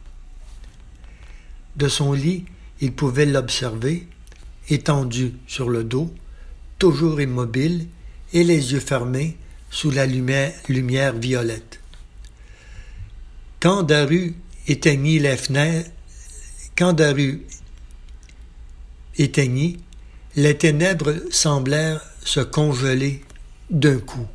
De 1.76 1.88
son 1.88 2.14
lit, 2.14 2.46
il 2.82 2.94
pouvait 2.94 3.26
l'observer, 3.26 4.08
étendu 4.70 5.34
sur 5.48 5.70
le 5.70 5.84
dos, 5.84 6.14
toujours 6.78 7.20
immobile 7.20 7.88
et 8.34 8.44
les 8.44 8.74
yeux 8.74 8.80
fermés 8.80 9.38
sous 9.70 9.92
la 9.92 10.06
lumière, 10.06 11.14
violette. 11.16 11.80
Quand 13.60 13.84
Daru 13.84 14.36
éteignit 14.68 15.20
les 15.20 15.38
fenêtres, 15.38 15.92
quand 16.78 16.94
éteignit, 19.20 19.80
les 20.36 20.58
ténèbres 20.58 21.14
semblèrent 21.30 22.02
se 22.24 22.40
congeler 22.40 23.22
d'un 23.70 24.00
coup. 24.00 24.28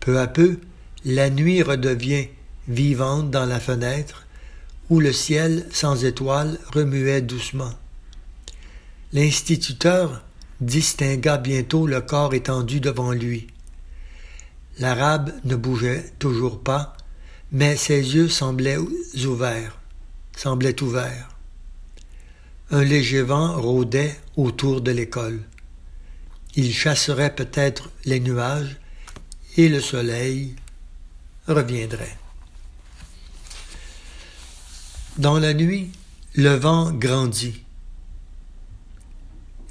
Peu 0.00 0.20
à 0.20 0.26
peu, 0.26 0.58
la 1.04 1.30
nuit 1.30 1.62
redevient 1.62 2.28
vivante 2.68 3.30
dans 3.30 3.46
la 3.46 3.60
fenêtre, 3.60 4.26
où 4.90 5.00
le 5.00 5.12
ciel 5.12 5.66
sans 5.72 6.04
étoiles 6.04 6.58
remuait 6.72 7.22
doucement. 7.22 7.72
L'instituteur 9.12 10.22
distingua 10.60 11.38
bientôt 11.38 11.86
le 11.86 12.00
corps 12.00 12.34
étendu 12.34 12.80
devant 12.80 13.12
lui. 13.12 13.46
L'arabe 14.78 15.32
ne 15.44 15.56
bougeait 15.56 16.12
toujours 16.18 16.60
pas, 16.60 16.96
mais 17.52 17.76
ses 17.76 18.14
yeux 18.14 18.28
semblaient 18.28 18.78
ouverts, 19.24 19.78
semblaient 20.36 20.82
ouverts. 20.82 21.33
Un 22.74 22.82
léger 22.82 23.22
vent 23.22 23.52
rôdait 23.60 24.18
autour 24.34 24.80
de 24.80 24.90
l'école. 24.90 25.38
Il 26.56 26.74
chasserait 26.74 27.32
peut-être 27.32 27.88
les 28.04 28.18
nuages 28.18 28.78
et 29.56 29.68
le 29.68 29.80
soleil 29.80 30.56
reviendrait. 31.46 32.18
Dans 35.18 35.38
la 35.38 35.54
nuit, 35.54 35.92
le 36.34 36.56
vent 36.56 36.90
grandit. 36.90 37.62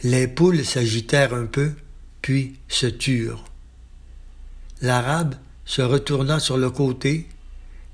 Les 0.04 0.30
poules 0.30 0.64
s'agitèrent 0.64 1.34
un 1.34 1.48
peu, 1.48 1.74
puis 2.22 2.56
se 2.70 2.88
turent. 2.88 3.44
L'arabe 4.80 5.36
se 5.66 5.82
retourna 5.82 6.40
sur 6.40 6.56
le 6.56 6.70
côté, 6.70 7.28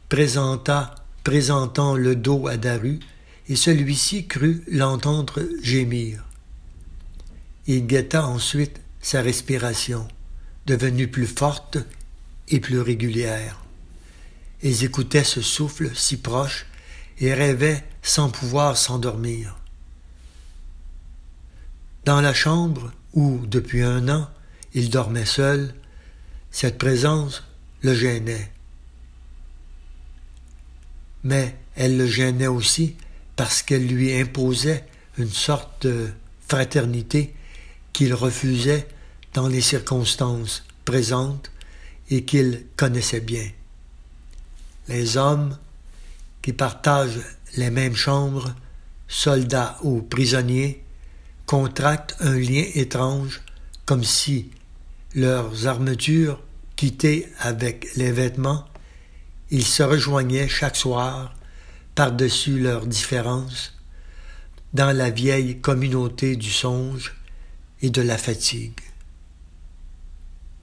présenta, 0.07 0.93
présentant 1.23 1.95
le 1.95 2.15
dos 2.15 2.45
à 2.45 2.57
Daru, 2.57 2.99
et 3.49 3.55
celui-ci 3.55 4.27
crut 4.27 4.63
l'entendre 4.67 5.41
gémir. 5.61 6.23
Il 7.65 7.87
guetta 7.87 8.25
ensuite 8.25 8.79
sa 9.01 9.21
respiration, 9.21 10.07
devenue 10.67 11.07
plus 11.07 11.25
forte 11.25 11.79
et 12.47 12.59
plus 12.59 12.79
régulière. 12.79 13.59
Ils 14.61 14.83
écoutaient 14.83 15.23
ce 15.23 15.41
souffle 15.41 15.95
si 15.95 16.17
proche 16.17 16.67
et 17.19 17.33
rêvaient 17.33 17.83
sans 18.03 18.29
pouvoir 18.29 18.77
s'endormir. 18.77 19.57
Dans 22.05 22.21
la 22.21 22.33
chambre 22.33 22.91
où, 23.13 23.41
depuis 23.47 23.81
un 23.81 24.09
an, 24.09 24.29
il 24.73 24.89
dormait 24.89 25.25
seul, 25.25 25.73
cette 26.51 26.77
présence 26.77 27.43
le 27.81 27.95
gênait. 27.95 28.51
Mais 31.23 31.55
elle 31.75 31.97
le 31.97 32.07
gênait 32.07 32.47
aussi 32.47 32.95
parce 33.39 33.63
qu'elle 33.63 33.87
lui 33.87 34.13
imposait 34.19 34.83
une 35.17 35.29
sorte 35.29 35.87
de 35.87 36.09
fraternité 36.49 37.33
qu'il 37.93 38.13
refusait 38.13 38.85
dans 39.33 39.47
les 39.47 39.61
circonstances 39.61 40.65
présentes 40.83 41.49
et 42.09 42.25
qu'il 42.25 42.65
connaissait 42.75 43.21
bien. 43.21 43.47
Les 44.89 45.15
hommes 45.15 45.57
qui 46.41 46.51
partagent 46.51 47.21
les 47.55 47.69
mêmes 47.69 47.95
chambres, 47.95 48.53
soldats 49.07 49.77
ou 49.83 50.01
prisonniers, 50.01 50.83
contractent 51.45 52.17
un 52.19 52.35
lien 52.37 52.65
étrange, 52.75 53.39
comme 53.85 54.03
si 54.03 54.51
leurs 55.15 55.65
armatures 55.65 56.41
quittées 56.75 57.29
avec 57.39 57.87
les 57.95 58.11
vêtements, 58.11 58.65
ils 59.49 59.65
se 59.65 59.83
rejoignaient 59.83 60.49
chaque 60.49 60.75
soir, 60.75 61.33
par-dessus 61.99 62.61
leurs 62.61 62.87
différences, 62.87 63.73
dans 64.73 64.95
la 64.95 65.09
vieille 65.09 65.59
communauté 65.59 66.37
du 66.37 66.49
songe 66.49 67.13
et 67.81 67.89
de 67.89 68.01
la 68.01 68.17
fatigue. 68.17 68.79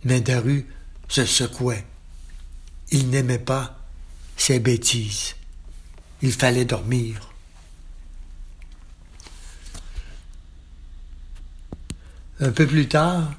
Mais 0.05 0.23
Daru 0.23 0.65
se 1.09 1.27
secouait. 1.27 1.85
Il 2.91 3.11
n'aimait 3.11 3.39
pas 3.39 3.79
ces 4.39 4.61
bêtises. 4.61 5.35
Il 6.23 6.33
fallait 6.33 6.65
dormir. 6.65 7.29
Un 12.41 12.51
peu 12.51 12.67
plus 12.67 12.89
tard, 12.89 13.31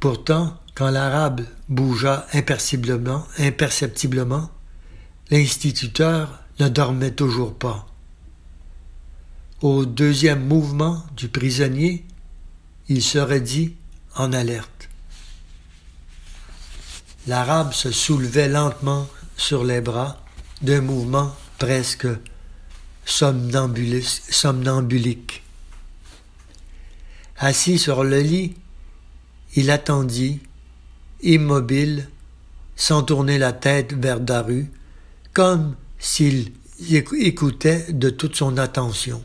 pourtant, 0.00 0.60
quand 0.74 0.90
l'arabe 0.90 1.42
bougea 1.68 2.26
imperceptiblement, 2.32 3.24
imperceptiblement, 3.38 4.50
l'instituteur 5.30 6.42
ne 6.60 6.68
dormait 6.68 7.12
toujours 7.12 7.54
pas. 7.54 7.86
Au 9.60 9.84
deuxième 9.84 10.46
mouvement 10.46 11.04
du 11.16 11.28
prisonnier, 11.28 12.04
il 12.88 13.02
serait 13.02 13.40
dit 13.40 13.74
en 14.14 14.32
alerte. 14.32 14.88
L'arabe 17.26 17.72
se 17.72 17.90
soulevait 17.90 18.48
lentement 18.48 19.08
sur 19.36 19.64
les 19.64 19.80
bras 19.80 20.22
d'un 20.62 20.80
mouvement 20.80 21.34
presque 21.58 22.06
somnambulique. 23.04 25.42
Assis 27.36 27.78
sur 27.78 28.04
le 28.04 28.20
lit, 28.20 28.54
il 29.54 29.70
attendit, 29.70 30.40
immobile, 31.22 32.08
sans 32.76 33.02
tourner 33.02 33.38
la 33.38 33.52
tête 33.52 33.92
vers 33.92 34.20
Daru, 34.20 34.70
comme 35.32 35.74
s'il 35.98 36.52
écoutait 36.80 37.92
de 37.92 38.10
toute 38.10 38.36
son 38.36 38.56
attention. 38.58 39.22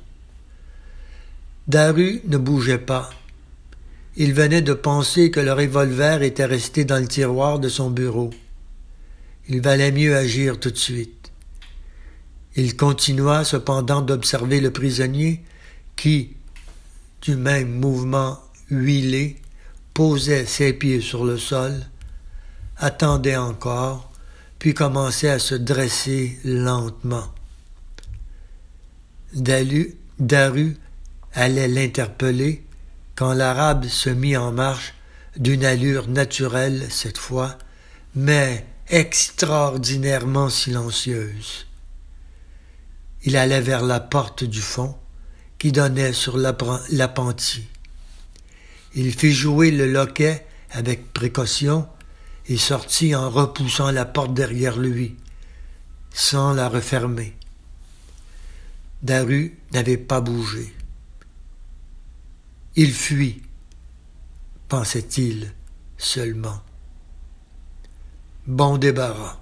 Daru 1.67 2.21
ne 2.25 2.37
bougeait 2.37 2.77
pas. 2.77 3.09
Il 4.15 4.33
venait 4.33 4.61
de 4.61 4.73
penser 4.73 5.31
que 5.31 5.39
le 5.39 5.53
revolver 5.53 6.21
était 6.21 6.45
resté 6.45 6.85
dans 6.85 6.99
le 6.99 7.07
tiroir 7.07 7.59
de 7.59 7.69
son 7.69 7.89
bureau. 7.89 8.29
Il 9.47 9.61
valait 9.61 9.91
mieux 9.91 10.15
agir 10.15 10.59
tout 10.59 10.71
de 10.71 10.77
suite. 10.77 11.31
Il 12.55 12.77
continua 12.77 13.43
cependant 13.43 14.01
d'observer 14.01 14.61
le 14.61 14.71
prisonnier 14.71 15.43
qui, 15.95 16.35
du 17.21 17.35
même 17.35 17.79
mouvement 17.79 18.39
huilé, 18.69 19.41
posait 19.93 20.45
ses 20.45 20.73
pieds 20.73 21.01
sur 21.01 21.25
le 21.25 21.37
sol, 21.37 21.73
attendait 22.77 23.37
encore, 23.37 24.11
puis 24.63 24.73
commençait 24.73 25.29
à 25.29 25.39
se 25.39 25.55
dresser 25.55 26.39
lentement. 26.45 27.27
Dalu, 29.33 29.97
Daru 30.19 30.77
allait 31.33 31.67
l'interpeller 31.67 32.63
quand 33.15 33.33
l'arabe 33.33 33.87
se 33.87 34.09
mit 34.09 34.37
en 34.37 34.53
marche 34.53 34.93
d'une 35.35 35.65
allure 35.65 36.07
naturelle 36.07 36.87
cette 36.89 37.17
fois, 37.17 37.57
mais 38.15 38.65
extraordinairement 38.87 40.47
silencieuse. 40.47 41.67
Il 43.23 43.35
allait 43.35 43.59
vers 43.59 43.83
la 43.83 43.99
porte 43.99 44.45
du 44.45 44.61
fond, 44.61 44.95
qui 45.59 45.73
donnait 45.73 46.13
sur 46.13 46.37
l'appentis. 46.37 47.67
Il 48.95 49.13
fit 49.13 49.33
jouer 49.33 49.71
le 49.71 49.91
loquet 49.91 50.45
avec 50.71 51.11
précaution 51.11 51.85
et 52.47 52.57
sortit 52.57 53.15
en 53.15 53.29
repoussant 53.29 53.91
la 53.91 54.05
porte 54.05 54.33
derrière 54.33 54.77
lui, 54.77 55.15
sans 56.11 56.53
la 56.53 56.69
refermer. 56.69 57.35
Daru 59.01 59.57
n'avait 59.71 59.97
pas 59.97 60.21
bougé. 60.21 60.73
Il 62.75 62.93
fuit, 62.93 63.41
pensait-il 64.67 65.53
seulement. 65.97 66.61
Bon 68.47 68.77
débarras. 68.77 69.39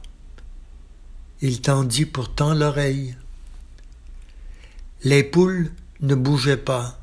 Il 1.42 1.62
tendit 1.62 2.06
pourtant 2.06 2.54
l'oreille. 2.54 3.16
Les 5.04 5.24
poules 5.24 5.72
ne 6.02 6.14
bougeait 6.14 6.58
pas. 6.58 7.00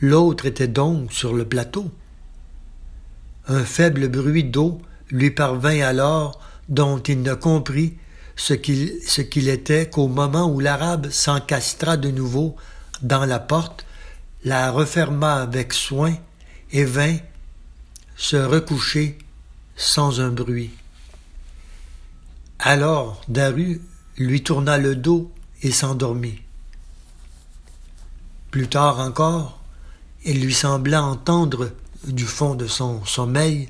L'autre 0.00 0.46
était 0.46 0.68
donc 0.68 1.12
sur 1.12 1.32
le 1.32 1.44
plateau. 1.44 1.90
Un 3.50 3.64
faible 3.64 4.06
bruit 4.08 4.44
d'eau 4.44 4.80
lui 5.10 5.32
parvint 5.32 5.80
alors 5.80 6.40
dont 6.68 6.98
il 7.00 7.20
ne 7.22 7.34
comprit 7.34 7.96
ce 8.36 8.54
qu'il, 8.54 9.48
était 9.48 9.90
qu'au 9.90 10.06
moment 10.06 10.48
où 10.48 10.60
l'arabe 10.60 11.10
s'encastra 11.10 11.96
de 11.96 12.12
nouveau 12.12 12.54
dans 13.02 13.26
la 13.26 13.40
porte, 13.40 13.84
la 14.44 14.70
referma 14.70 15.42
avec 15.42 15.72
soin 15.72 16.14
et 16.70 16.84
vint 16.84 17.16
se 18.16 18.36
recoucher 18.36 19.18
sans 19.74 20.20
un 20.20 20.30
bruit. 20.30 20.70
Alors 22.60 23.20
Daru 23.26 23.80
lui 24.16 24.44
tourna 24.44 24.78
le 24.78 24.94
dos 24.94 25.32
et 25.62 25.72
s'endormit. 25.72 26.40
Plus 28.52 28.68
tard 28.68 29.00
encore, 29.00 29.60
il 30.24 30.40
lui 30.40 30.54
sembla 30.54 31.02
entendre, 31.02 31.72
du 32.06 32.24
fond 32.24 32.54
de 32.54 32.66
son 32.66 33.04
sommeil, 33.04 33.68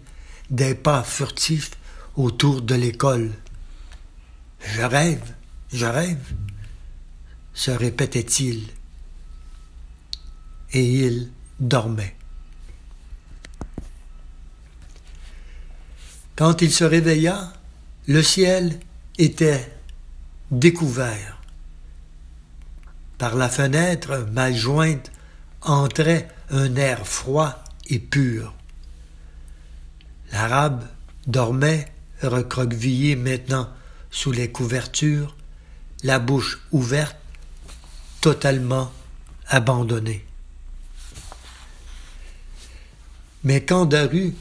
des 0.50 0.74
pas 0.74 1.02
furtifs 1.02 1.72
autour 2.16 2.62
de 2.62 2.74
l'école. 2.74 3.32
Je 4.60 4.82
rêve, 4.82 5.34
je 5.72 5.86
rêve, 5.86 6.34
se 7.54 7.70
répétait-il. 7.70 8.68
Et 10.72 11.06
il 11.06 11.30
dormait. 11.58 12.14
Quand 16.36 16.62
il 16.62 16.72
se 16.72 16.84
réveilla, 16.84 17.52
le 18.06 18.22
ciel 18.22 18.80
était 19.18 19.72
découvert. 20.50 21.40
Par 23.18 23.34
la 23.34 23.48
fenêtre 23.48 24.26
mal 24.32 24.56
jointe 24.56 25.12
entrait 25.60 26.28
un 26.50 26.74
air 26.76 27.06
froid 27.06 27.59
pur. 27.98 28.54
L'arabe 30.32 30.84
dormait, 31.26 31.86
recroquevillé 32.22 33.16
maintenant 33.16 33.68
sous 34.10 34.32
les 34.32 34.50
couvertures, 34.50 35.36
la 36.02 36.18
bouche 36.18 36.60
ouverte, 36.72 37.16
totalement 38.20 38.92
abandonné. 39.48 40.24
Mais 43.42 43.64
quand 43.64 43.86
Daru 43.86 44.34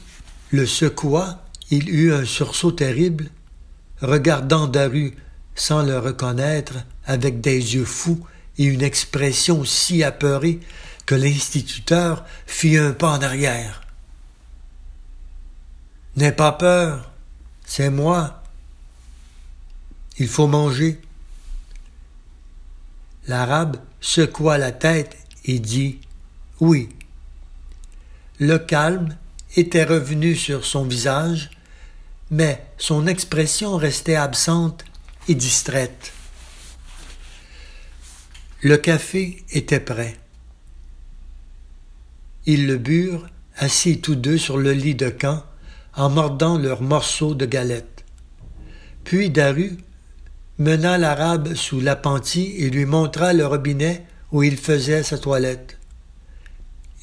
le 0.50 0.66
secoua, 0.66 1.44
il 1.70 1.88
eut 1.88 2.12
un 2.12 2.24
sursaut 2.24 2.72
terrible, 2.72 3.30
regardant 4.02 4.66
Daru 4.66 5.14
sans 5.54 5.82
le 5.82 5.98
reconnaître, 5.98 6.74
avec 7.06 7.40
des 7.40 7.74
yeux 7.74 7.84
fous 7.84 8.24
et 8.58 8.64
une 8.64 8.82
expression 8.82 9.64
si 9.64 10.02
apeurée 10.02 10.60
l'instituteur 11.14 12.24
fit 12.46 12.76
un 12.76 12.92
pas 12.92 13.10
en 13.10 13.22
arrière. 13.22 13.82
N'aie 16.16 16.32
pas 16.32 16.52
peur, 16.52 17.10
c'est 17.64 17.90
moi. 17.90 18.42
Il 20.18 20.28
faut 20.28 20.46
manger. 20.46 21.00
L'arabe 23.26 23.76
secoua 24.00 24.58
la 24.58 24.72
tête 24.72 25.16
et 25.44 25.58
dit 25.58 26.00
Oui. 26.60 26.88
Le 28.38 28.58
calme 28.58 29.16
était 29.56 29.84
revenu 29.84 30.34
sur 30.34 30.64
son 30.64 30.84
visage, 30.84 31.50
mais 32.30 32.64
son 32.78 33.06
expression 33.06 33.76
restait 33.76 34.16
absente 34.16 34.84
et 35.28 35.34
distraite. 35.34 36.12
Le 38.62 38.76
café 38.76 39.44
était 39.50 39.80
prêt. 39.80 40.19
Ils 42.52 42.66
le 42.66 42.78
burent, 42.78 43.28
assis 43.58 44.00
tous 44.00 44.16
deux 44.16 44.36
sur 44.36 44.58
le 44.58 44.72
lit 44.72 44.96
de 44.96 45.08
camp, 45.08 45.44
en 45.94 46.10
mordant 46.10 46.58
leurs 46.58 46.82
morceaux 46.82 47.36
de 47.36 47.46
galette. 47.46 48.04
Puis 49.04 49.30
Daru 49.30 49.76
mena 50.58 50.98
l'arabe 50.98 51.54
sous 51.54 51.78
l'appentis 51.78 52.56
et 52.58 52.68
lui 52.68 52.86
montra 52.86 53.32
le 53.34 53.46
robinet 53.46 54.04
où 54.32 54.42
il 54.42 54.56
faisait 54.56 55.04
sa 55.04 55.16
toilette. 55.16 55.78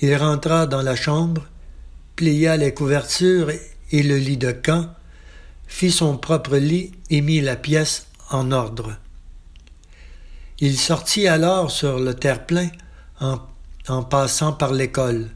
Il 0.01 0.13
rentra 0.17 0.67
dans 0.67 0.81
la 0.81 0.97
chambre, 0.97 1.47
plia 2.17 2.57
les 2.57 2.73
couvertures 2.73 3.49
et 3.49 4.03
le 4.03 4.17
lit 4.17 4.36
de 4.36 4.51
camp, 4.51 4.89
fit 5.65 5.91
son 5.91 6.17
propre 6.17 6.57
lit 6.57 6.91
et 7.10 7.21
mit 7.21 7.39
la 7.39 7.55
pièce 7.55 8.07
en 8.31 8.51
ordre. 8.51 8.97
Il 10.60 10.77
sortit 10.77 11.29
alors 11.29 11.71
sur 11.71 11.99
le 11.99 12.15
terre-plein 12.15 12.67
en, 13.21 13.39
en 13.88 14.03
passant 14.03 14.51
par 14.51 14.73
l'école. 14.73 15.29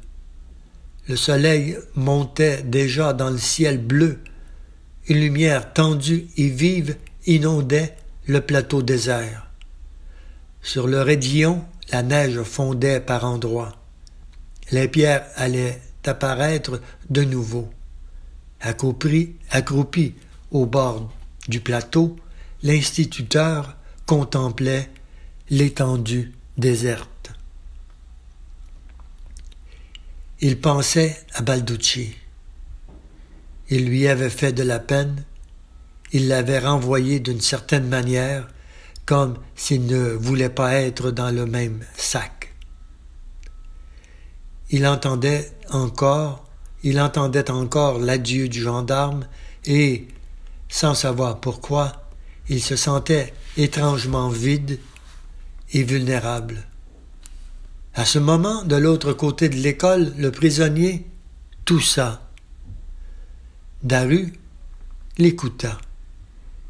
Le 1.12 1.17
soleil 1.17 1.78
montait 1.93 2.63
déjà 2.63 3.12
dans 3.12 3.30
le 3.30 3.38
ciel 3.38 3.80
bleu. 3.80 4.19
Une 5.10 5.19
lumière 5.19 5.74
tendue 5.74 6.28
et 6.38 6.47
vive 6.47 6.95
inondait 7.26 7.97
le 8.28 8.39
plateau 8.39 8.82
désert. 8.82 9.45
Sur 10.62 10.88
le 10.88 11.02
raidillon, 11.02 11.65
la 11.91 12.02
neige 12.02 12.41
fondait 12.43 13.02
par 13.02 13.26
endroits. 13.26 13.76
Les 14.71 14.88
pierres 14.88 15.26
allaient 15.36 15.82
apparaître 16.06 16.80
de 17.10 17.24
nouveau. 17.26 17.69
Accroupi, 18.62 19.36
accroupi 19.50 20.15
au 20.50 20.65
bord 20.65 21.12
du 21.50 21.60
plateau, 21.60 22.15
l'instituteur 22.63 23.76
contemplait 24.06 24.89
l'étendue 25.50 26.32
déserte. 26.58 27.11
Il 30.43 30.60
pensait 30.60 31.15
à 31.36 31.43
Balducci. 31.43 32.15
Il 33.69 33.86
lui 33.86 34.08
avait 34.08 34.32
fait 34.32 34.51
de 34.51 34.63
la 34.63 34.80
peine, 34.80 35.23
il 36.13 36.27
l'avait 36.27 36.58
renvoyé 36.58 37.19
d'une 37.19 37.41
certaine 37.41 37.88
manière, 37.88 38.47
comme 39.06 39.38
s'il 39.56 39.86
ne 39.86 40.10
voulait 40.13 40.49
pas 40.49 40.73
être 40.73 41.12
dans 41.12 41.30
le 41.30 41.45
même 41.45 41.86
sac. 41.95 42.56
Il 44.71 44.88
entendait 44.88 45.51
encore, 45.69 46.49
il 46.82 46.99
entendait 46.99 47.51
encore 47.51 47.99
l'adieu 47.99 48.49
du 48.49 48.63
gendarme 48.63 49.27
et, 49.65 50.08
sans 50.69 50.95
savoir 50.95 51.39
pourquoi, 51.39 52.10
il 52.49 52.63
se 52.63 52.75
sentait 52.75 53.32
étrangement 53.58 54.30
vide 54.30 54.80
et 55.71 55.84
vulnérable. 55.84 56.65
À 57.93 58.06
ce 58.06 58.19
moment, 58.19 58.63
de 58.63 58.75
l'autre 58.75 59.13
côté 59.13 59.49
de 59.49 59.58
l'école, 59.58 60.13
le 60.17 60.32
prisonnier 60.32 61.06
toussa. 61.65 62.30
Daru 63.84 64.34
l'écouta, 65.17 65.77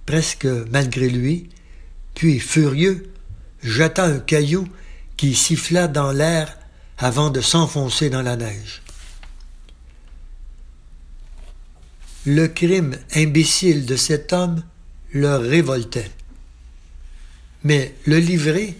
presque 0.05 0.47
malgré 0.71 1.09
lui, 1.09 1.49
puis, 2.15 2.39
furieux, 2.39 3.11
jeta 3.63 4.05
un 4.05 4.19
caillou 4.19 4.67
qui 5.15 5.35
siffla 5.35 5.87
dans 5.87 6.11
l'air 6.11 6.57
avant 6.97 7.29
de 7.29 7.41
s'enfoncer 7.41 8.09
dans 8.09 8.21
la 8.21 8.35
neige. 8.35 8.81
Le 12.25 12.47
crime 12.47 12.97
imbécile 13.15 13.85
de 13.85 13.95
cet 13.95 14.33
homme 14.33 14.63
le 15.11 15.35
révoltait. 15.37 16.11
Mais 17.63 17.95
le 18.05 18.17
livrer 18.17 18.77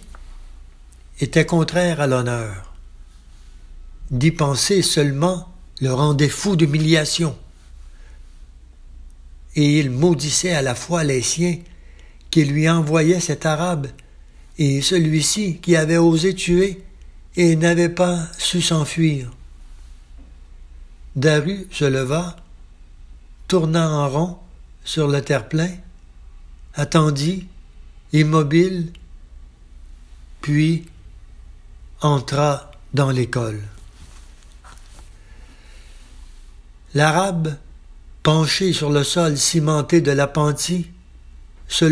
était 1.21 1.45
contraire 1.45 2.01
à 2.01 2.07
l'honneur. 2.07 2.73
D'y 4.10 4.31
penser 4.31 4.81
seulement 4.81 5.47
le 5.79 5.93
rendait 5.93 6.29
fou 6.29 6.55
d'humiliation. 6.55 7.38
Et 9.55 9.79
il 9.79 9.91
maudissait 9.91 10.53
à 10.53 10.63
la 10.63 10.73
fois 10.73 11.03
les 11.03 11.21
siens 11.21 11.57
qui 12.31 12.43
lui 12.43 12.67
envoyaient 12.67 13.19
cet 13.19 13.45
arabe 13.45 13.88
et 14.57 14.81
celui-ci 14.81 15.57
qui 15.57 15.75
avait 15.75 15.97
osé 15.97 16.34
tuer 16.34 16.84
et 17.36 17.55
n'avait 17.55 17.89
pas 17.89 18.27
su 18.38 18.62
s'enfuir. 18.62 19.31
Daru 21.15 21.67
se 21.71 21.86
leva, 21.86 22.36
tourna 23.47 23.89
en 23.89 24.10
rond 24.10 24.38
sur 24.84 25.07
le 25.07 25.21
terre-plein, 25.21 25.71
attendit, 26.73 27.47
immobile, 28.12 28.91
puis 30.41 30.86
entra 32.02 32.72
dans 32.94 33.10
l'école. 33.10 33.62
L'arabe, 36.94 37.56
penché 38.24 38.74
sur 38.74 38.90
le 38.90 39.04
sol 39.04 39.38
cimenté 39.38 40.02
de 40.02 40.12
l'appentis, 40.12 40.88
se, 41.68 41.86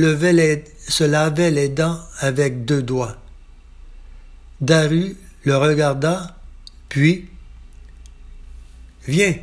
se 0.87 1.03
lavait 1.03 1.51
les 1.51 1.69
dents 1.69 1.99
avec 2.19 2.65
deux 2.65 2.81
doigts. 2.81 3.15
Daru 4.59 5.15
le 5.45 5.55
regarda, 5.55 6.35
puis 6.89 7.29
Viens, 9.07 9.33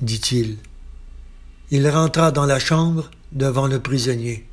dit-il. 0.00 0.56
Il 1.70 1.86
rentra 1.88 2.30
dans 2.30 2.46
la 2.46 2.58
chambre 2.58 3.10
devant 3.32 3.66
le 3.66 3.78
prisonnier. 3.80 4.46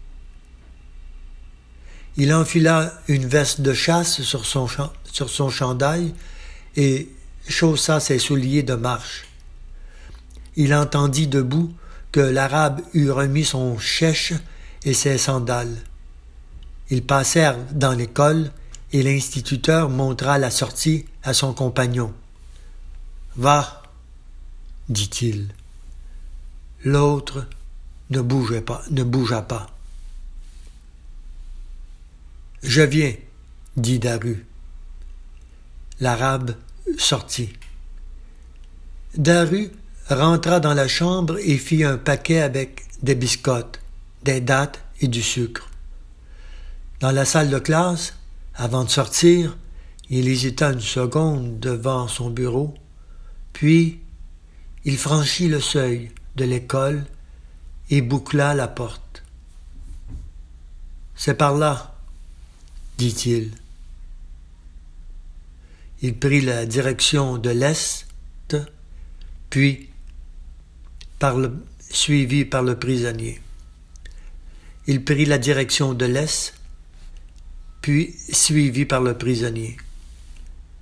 Il 2.17 2.33
enfila 2.33 2.93
une 3.07 3.25
veste 3.25 3.61
de 3.61 3.73
chasse 3.73 4.21
sur 4.21 4.45
son, 4.45 4.67
sur 5.11 5.29
son 5.29 5.49
chandail 5.49 6.13
et 6.75 7.09
chaussa 7.47 7.99
ses 7.99 8.19
souliers 8.19 8.63
de 8.63 8.75
marche. 8.75 9.25
Il 10.55 10.73
entendit 10.73 11.27
debout 11.27 11.73
que 12.11 12.19
l'arabe 12.19 12.81
eut 12.93 13.11
remis 13.11 13.45
son 13.45 13.77
chèche 13.77 14.33
et 14.83 14.93
ses 14.93 15.17
sandales. 15.17 15.77
Ils 16.89 17.03
passèrent 17.03 17.57
dans 17.71 17.93
l'école 17.93 18.51
et 18.91 19.03
l'instituteur 19.03 19.89
montra 19.89 20.37
la 20.37 20.51
sortie 20.51 21.05
à 21.23 21.33
son 21.33 21.53
compagnon. 21.53 22.13
Va, 23.37 23.83
dit-il. 24.89 25.53
L'autre 26.83 27.47
ne 28.09 28.21
bougeait 28.21 28.61
pas, 28.61 28.83
ne 28.89 29.03
bougea 29.03 29.41
pas. 29.41 29.67
Je 32.63 32.81
viens, 32.81 33.13
dit 33.77 33.99
Daru. 33.99 34.45
L'arabe 36.01 36.55
sortit. 36.97 37.53
Daru 39.15 39.69
rentra 40.09 40.59
dans 40.59 40.73
la 40.73 40.87
chambre 40.87 41.37
et 41.37 41.57
fit 41.57 41.83
un 41.83 41.97
paquet 41.97 42.41
avec 42.41 42.85
des 43.03 43.13
biscottes, 43.13 43.79
des 44.23 44.41
dattes 44.41 44.83
et 44.99 45.07
du 45.07 45.21
sucre. 45.21 45.69
Dans 47.01 47.11
la 47.11 47.23
salle 47.23 47.51
de 47.51 47.59
classe, 47.59 48.15
avant 48.55 48.83
de 48.83 48.89
sortir, 48.89 49.55
il 50.09 50.27
hésita 50.27 50.71
une 50.71 50.81
seconde 50.81 51.59
devant 51.59 52.07
son 52.07 52.31
bureau, 52.31 52.73
puis 53.53 53.99
il 54.85 54.97
franchit 54.97 55.49
le 55.49 55.59
seuil 55.59 56.11
de 56.35 56.45
l'école 56.45 57.05
et 57.91 58.01
boucla 58.01 58.55
la 58.55 58.67
porte. 58.67 59.21
C'est 61.15 61.35
par 61.35 61.55
là, 61.55 61.95
dit-il. 62.97 63.51
Il 66.01 66.17
prit 66.17 66.41
la 66.41 66.65
direction 66.65 67.37
de 67.37 67.49
l'Est, 67.49 68.07
puis 69.49 69.89
suivi 71.89 72.45
par 72.45 72.63
le 72.63 72.75
prisonnier. 72.79 73.41
Il 74.87 75.03
prit 75.03 75.25
la 75.25 75.37
direction 75.37 75.93
de 75.93 76.05
l'Est, 76.05 76.53
puis 77.81 78.15
suivi 78.31 78.85
par 78.85 79.01
le 79.01 79.17
prisonnier. 79.17 79.77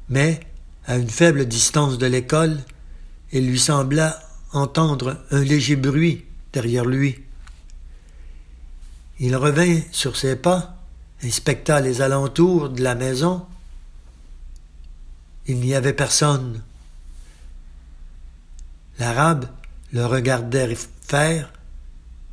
Mais, 0.10 0.40
à 0.86 0.98
une 0.98 1.10
faible 1.10 1.46
distance 1.46 1.98
de 1.98 2.06
l'école, 2.06 2.60
il 3.32 3.48
lui 3.48 3.60
sembla 3.60 4.20
entendre 4.54 5.24
un 5.32 5.42
léger 5.42 5.76
bruit 5.76 6.26
derrière 6.54 6.86
lui. 6.86 7.20
Il 9.20 9.36
revint 9.36 9.80
sur 9.92 10.16
ses 10.16 10.36
pas 10.36 10.76
inspecta 11.24 11.82
les 11.82 12.02
alentours 12.02 12.70
de 12.70 12.82
la 12.82 12.96
maison. 12.96 13.46
Il 15.50 15.62
n'y 15.62 15.74
avait 15.74 15.94
personne. 15.94 16.62
L'arabe 19.00 19.48
le 19.92 20.06
regardait 20.06 20.78
faire 21.02 21.52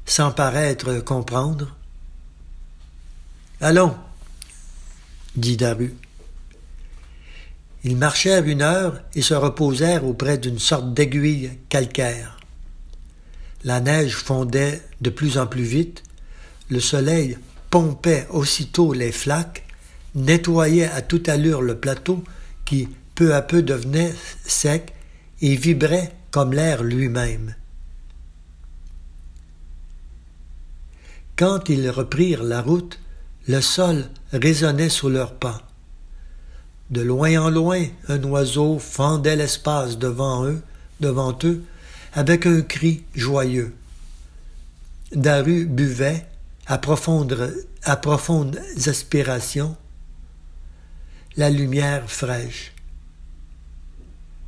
sans 0.04 0.32
paraître 0.32 0.98
comprendre. 0.98 1.74
Allons, 3.62 3.96
dit 5.34 5.56
Daru. 5.56 5.94
Ils 7.84 7.96
marchèrent 7.96 8.44
une 8.44 8.60
heure 8.60 9.00
et 9.14 9.22
se 9.22 9.32
reposèrent 9.32 10.04
auprès 10.04 10.36
d'une 10.36 10.58
sorte 10.58 10.92
d'aiguille 10.92 11.52
calcaire. 11.70 12.38
La 13.64 13.80
neige 13.80 14.16
fondait 14.16 14.82
de 15.00 15.08
plus 15.08 15.38
en 15.38 15.46
plus 15.46 15.64
vite, 15.64 16.02
le 16.68 16.80
soleil 16.80 17.38
pompait 17.70 18.26
aussitôt 18.28 18.92
les 18.92 19.10
flaques, 19.10 19.64
nettoyait 20.14 20.90
à 20.90 21.00
toute 21.00 21.30
allure 21.30 21.62
le 21.62 21.78
plateau 21.78 22.22
qui 22.66 22.90
peu 23.16 23.34
à 23.34 23.42
peu 23.42 23.62
devenait 23.62 24.14
sec 24.44 24.92
et 25.40 25.56
vibrait 25.56 26.12
comme 26.30 26.52
l'air 26.52 26.84
lui-même. 26.84 27.56
Quand 31.34 31.68
ils 31.68 31.90
reprirent 31.90 32.44
la 32.44 32.62
route, 32.62 33.00
le 33.48 33.60
sol 33.60 34.04
résonnait 34.32 34.88
sous 34.88 35.08
leurs 35.08 35.34
pas. 35.34 35.62
De 36.90 37.00
loin 37.00 37.36
en 37.40 37.50
loin, 37.50 37.84
un 38.08 38.22
oiseau 38.22 38.78
fendait 38.78 39.36
l'espace 39.36 39.98
devant 39.98 40.46
eux, 40.46 40.62
devant 41.00 41.36
eux, 41.44 41.64
avec 42.14 42.46
un 42.46 42.62
cri 42.62 43.02
joyeux. 43.14 43.74
Daru 45.12 45.66
buvait, 45.66 46.26
à 46.66 46.78
profondes, 46.78 47.54
à 47.82 47.96
profondes 47.96 48.60
aspirations, 48.86 49.76
la 51.36 51.50
lumière 51.50 52.10
fraîche, 52.10 52.72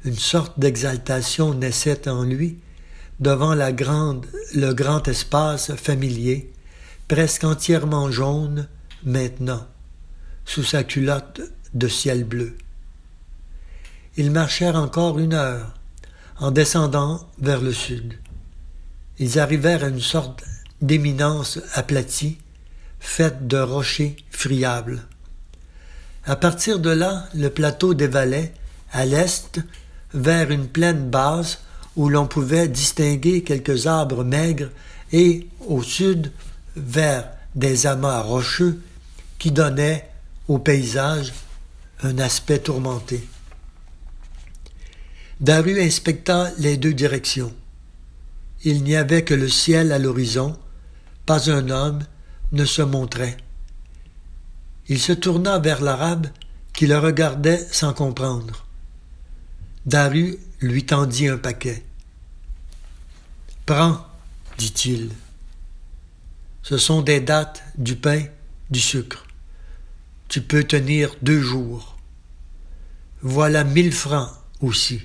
une 0.05 0.17
sorte 0.17 0.59
d'exaltation 0.59 1.55
naissait 1.55 2.09
en 2.09 2.25
lui 2.25 2.59
devant 3.21 3.55
le 3.55 4.73
grand 4.73 5.09
espace 5.09 5.75
familier, 5.75 6.53
presque 7.09 7.45
entièrement 7.45 8.11
jaune 8.11 8.69
maintenant, 9.05 9.67
sous 10.45 10.63
sa 10.63 10.85
culotte 10.85 11.41
de 11.75 11.89
ciel 11.89 12.25
bleu. 12.25 12.57
Ils 14.17 14.31
marchèrent 14.31 14.77
encore 14.77 15.19
une 15.19 15.35
heure, 15.35 15.75
en 16.39 16.51
descendant 16.51 17.29
vers 17.41 17.61
le 17.61 17.73
sud. 17.73 18.15
Ils 19.19 19.41
arrivèrent 19.41 19.85
à 19.85 19.89
une 19.89 20.01
sorte 20.01 20.45
d'éminence 20.81 21.59
aplatie, 21.75 22.39
faite 23.01 23.49
de 23.49 23.59
rochers 23.59 24.17
friables. 24.31 25.03
À 26.25 26.37
partir 26.37 26.79
de 26.79 26.91
là, 26.91 27.29
le 27.35 27.49
plateau 27.49 27.95
dévalait, 27.95 28.53
à 28.93 29.05
l'est, 29.05 29.61
vers 30.15 30.51
une 30.51 30.69
plaine 30.69 31.11
basse 31.11 31.61
où 31.97 32.09
l'on 32.09 32.27
pouvait 32.27 32.69
distinguer 32.69 33.43
quelques 33.43 33.87
arbres 33.87 34.25
maigres 34.25 34.71
et, 35.13 35.49
au 35.67 35.83
sud, 35.83 36.33
vers 36.77 37.29
des 37.55 37.87
amas 37.87 38.21
rocheux 38.21 38.81
qui 39.39 39.51
donnaient 39.51 40.09
au 40.47 40.59
paysage 40.59 41.33
un 42.03 42.19
aspect 42.19 42.61
tourmenté. 42.61 43.27
Daru 45.41 45.81
inspecta 45.81 46.51
les 46.59 46.77
deux 46.77 46.95
directions. 46.95 47.53
Il 48.65 48.83
n'y 48.83 48.97
avait 48.97 49.25
que 49.25 49.35
le 49.35 49.49
ciel 49.49 49.93
à 49.93 49.99
l'horizon, 49.99 50.57
pas 51.27 51.51
un 51.51 51.71
homme 51.71 52.01
ne 52.53 52.65
se 52.65 52.83
montrait. 52.83 53.37
Il 54.89 54.99
se 54.99 55.13
tourna 55.13 55.59
vers 55.59 55.83
l'arabe 55.83 56.29
qui 56.73 56.87
le 56.87 56.99
regardait 56.99 57.67
sans 57.71 57.93
comprendre. 57.93 58.68
Daru 59.89 60.39
lui 60.61 60.85
tendit 60.85 61.29
un 61.29 61.39
paquet. 61.39 61.83
Prends, 63.65 64.05
dit-il. 64.59 65.09
Ce 66.63 66.77
sont 66.77 67.01
des 67.01 67.21
dates, 67.21 67.65
du 67.79 67.97
pain, 67.97 68.25
du 68.69 68.81
sucre. 68.81 69.25
Tu 70.29 70.43
peux 70.43 70.63
tenir 70.65 71.17
deux 71.23 71.41
jours. 71.41 71.97
Voilà 73.23 73.65
mille 73.65 73.95
francs 73.95 74.29
aussi. 74.61 75.01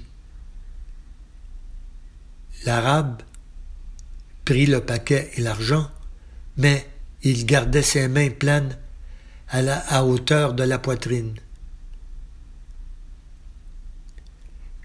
L'arabe 2.66 3.22
prit 4.44 4.66
le 4.66 4.82
paquet 4.82 5.32
et 5.36 5.42
l'argent, 5.42 5.90
mais 6.58 6.86
il 7.22 7.46
gardait 7.46 7.84
ses 7.84 8.10
mains 8.10 8.32
pleines 8.32 8.78
à 9.48 9.62
la 9.62 10.04
hauteur 10.04 10.54
de 10.54 10.64
la 10.64 10.78
poitrine, 10.78 11.36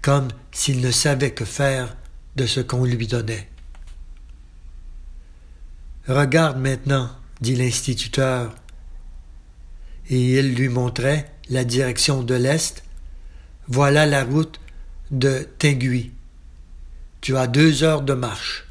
comme 0.09 0.29
s'il 0.51 0.81
ne 0.81 0.89
savait 0.89 1.35
que 1.35 1.45
faire 1.45 1.95
de 2.35 2.47
ce 2.47 2.61
qu'on 2.61 2.83
lui 2.83 3.05
donnait. 3.05 3.47
Regarde 6.07 6.57
maintenant, 6.59 7.11
dit 7.41 7.55
l'instituteur, 7.55 8.55
et 10.09 10.39
il 10.39 10.55
lui 10.55 10.67
montrait 10.67 11.31
la 11.51 11.63
direction 11.63 12.23
de 12.23 12.33
l'Est. 12.33 12.83
Voilà 13.67 14.07
la 14.07 14.23
route 14.23 14.59
de 15.11 15.47
Tingui. 15.59 16.11
Tu 17.21 17.37
as 17.37 17.45
deux 17.45 17.83
heures 17.83 18.01
de 18.01 18.15
marche. 18.15 18.65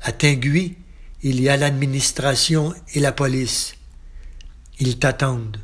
À 0.00 0.10
Tingui, 0.10 0.76
il 1.22 1.40
y 1.40 1.48
a 1.48 1.56
l'administration 1.56 2.74
et 2.94 2.98
la 2.98 3.12
police. 3.12 3.76
Ils 4.80 4.98
t'attendent. 4.98 5.60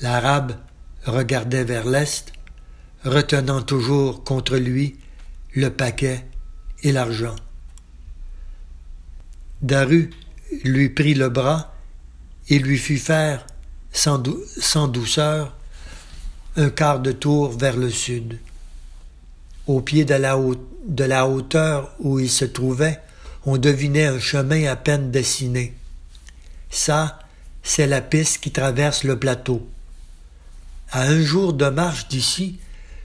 L'arabe 0.00 0.56
regardait 1.04 1.62
vers 1.62 1.86
l'est, 1.86 2.32
retenant 3.04 3.62
toujours 3.62 4.24
contre 4.24 4.56
lui 4.56 4.96
le 5.54 5.70
paquet 5.70 6.24
et 6.82 6.92
l'argent. 6.92 7.36
Daru 9.60 10.10
lui 10.64 10.88
prit 10.88 11.14
le 11.14 11.28
bras 11.28 11.74
et 12.48 12.58
lui 12.58 12.78
fit 12.78 12.98
faire, 12.98 13.46
sans, 13.92 14.18
douceur, 14.18 15.56
un 16.56 16.70
quart 16.70 17.00
de 17.00 17.12
tour 17.12 17.56
vers 17.56 17.76
le 17.76 17.90
sud. 17.90 18.38
Au 19.66 19.80
pied 19.80 20.04
de 20.04 21.04
la 21.04 21.28
hauteur 21.28 21.94
où 22.00 22.18
il 22.18 22.30
se 22.30 22.44
trouvait, 22.44 23.00
on 23.44 23.58
devinait 23.58 24.06
un 24.06 24.18
chemin 24.18 24.66
à 24.66 24.76
peine 24.76 25.10
dessiné. 25.10 25.74
Ça, 26.70 27.18
c'est 27.62 27.86
la 27.86 28.00
piste 28.00 28.42
qui 28.42 28.50
traverse 28.50 29.04
le 29.04 29.18
plateau. 29.18 29.66
À 30.90 31.02
un 31.02 31.22
jour 31.22 31.52
de 31.52 31.68
marche 31.68 32.08
d'ici, 32.08 32.58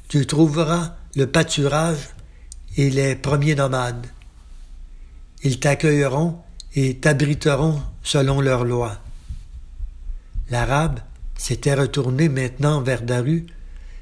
tu 0.08 0.26
trouveras 0.26 0.96
le 1.16 1.28
pâturage 1.28 2.10
et 2.78 2.90
les 2.90 3.16
premiers 3.16 3.56
nomades. 3.56 4.08
Ils 5.44 5.60
t'accueilleront 5.60 6.42
et 6.76 6.98
t'abriteront 6.98 7.82
selon 8.04 8.42
leurs 8.42 8.64
lois. 8.64 9.00
L'arabe 10.50 11.00
s'était 11.36 11.74
retourné 11.74 12.30
maintenant 12.30 12.82
vers 12.82 13.02
Daru 13.02 13.48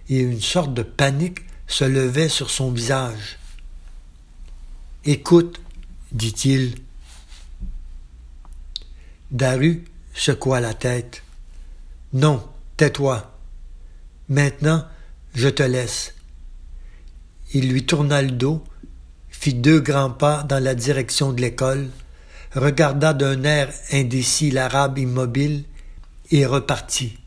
et 0.10 0.20
une 0.20 0.42
sorte 0.42 0.74
de 0.74 0.84
panique 0.84 1.40
se 1.68 1.84
levait 1.84 2.30
sur 2.30 2.50
son 2.50 2.72
visage. 2.72 3.40
Écoute, 5.06 5.60
dit-il. 6.12 6.76
Daru 9.32 9.84
secoua 10.14 10.60
la 10.60 10.74
tête. 10.74 11.24
Non, 12.14 12.48
tais-toi. 12.78 13.32
Maintenant, 14.30 14.86
je 15.36 15.50
te 15.50 15.64
laisse. 15.64 16.14
Il 17.54 17.70
lui 17.70 17.86
tourna 17.86 18.22
le 18.22 18.32
dos, 18.32 18.64
fit 19.30 19.54
deux 19.54 19.80
grands 19.80 20.10
pas 20.10 20.44
dans 20.44 20.64
la 20.64 20.76
direction 20.76 21.34
de 21.34 21.42
l'école, 21.42 21.90
regarda 22.56 23.14
d'un 23.14 23.44
air 23.44 23.72
indécis 23.92 24.50
l'arabe 24.50 24.98
immobile 24.98 25.66
et 26.32 26.46
repartit. 26.46 27.20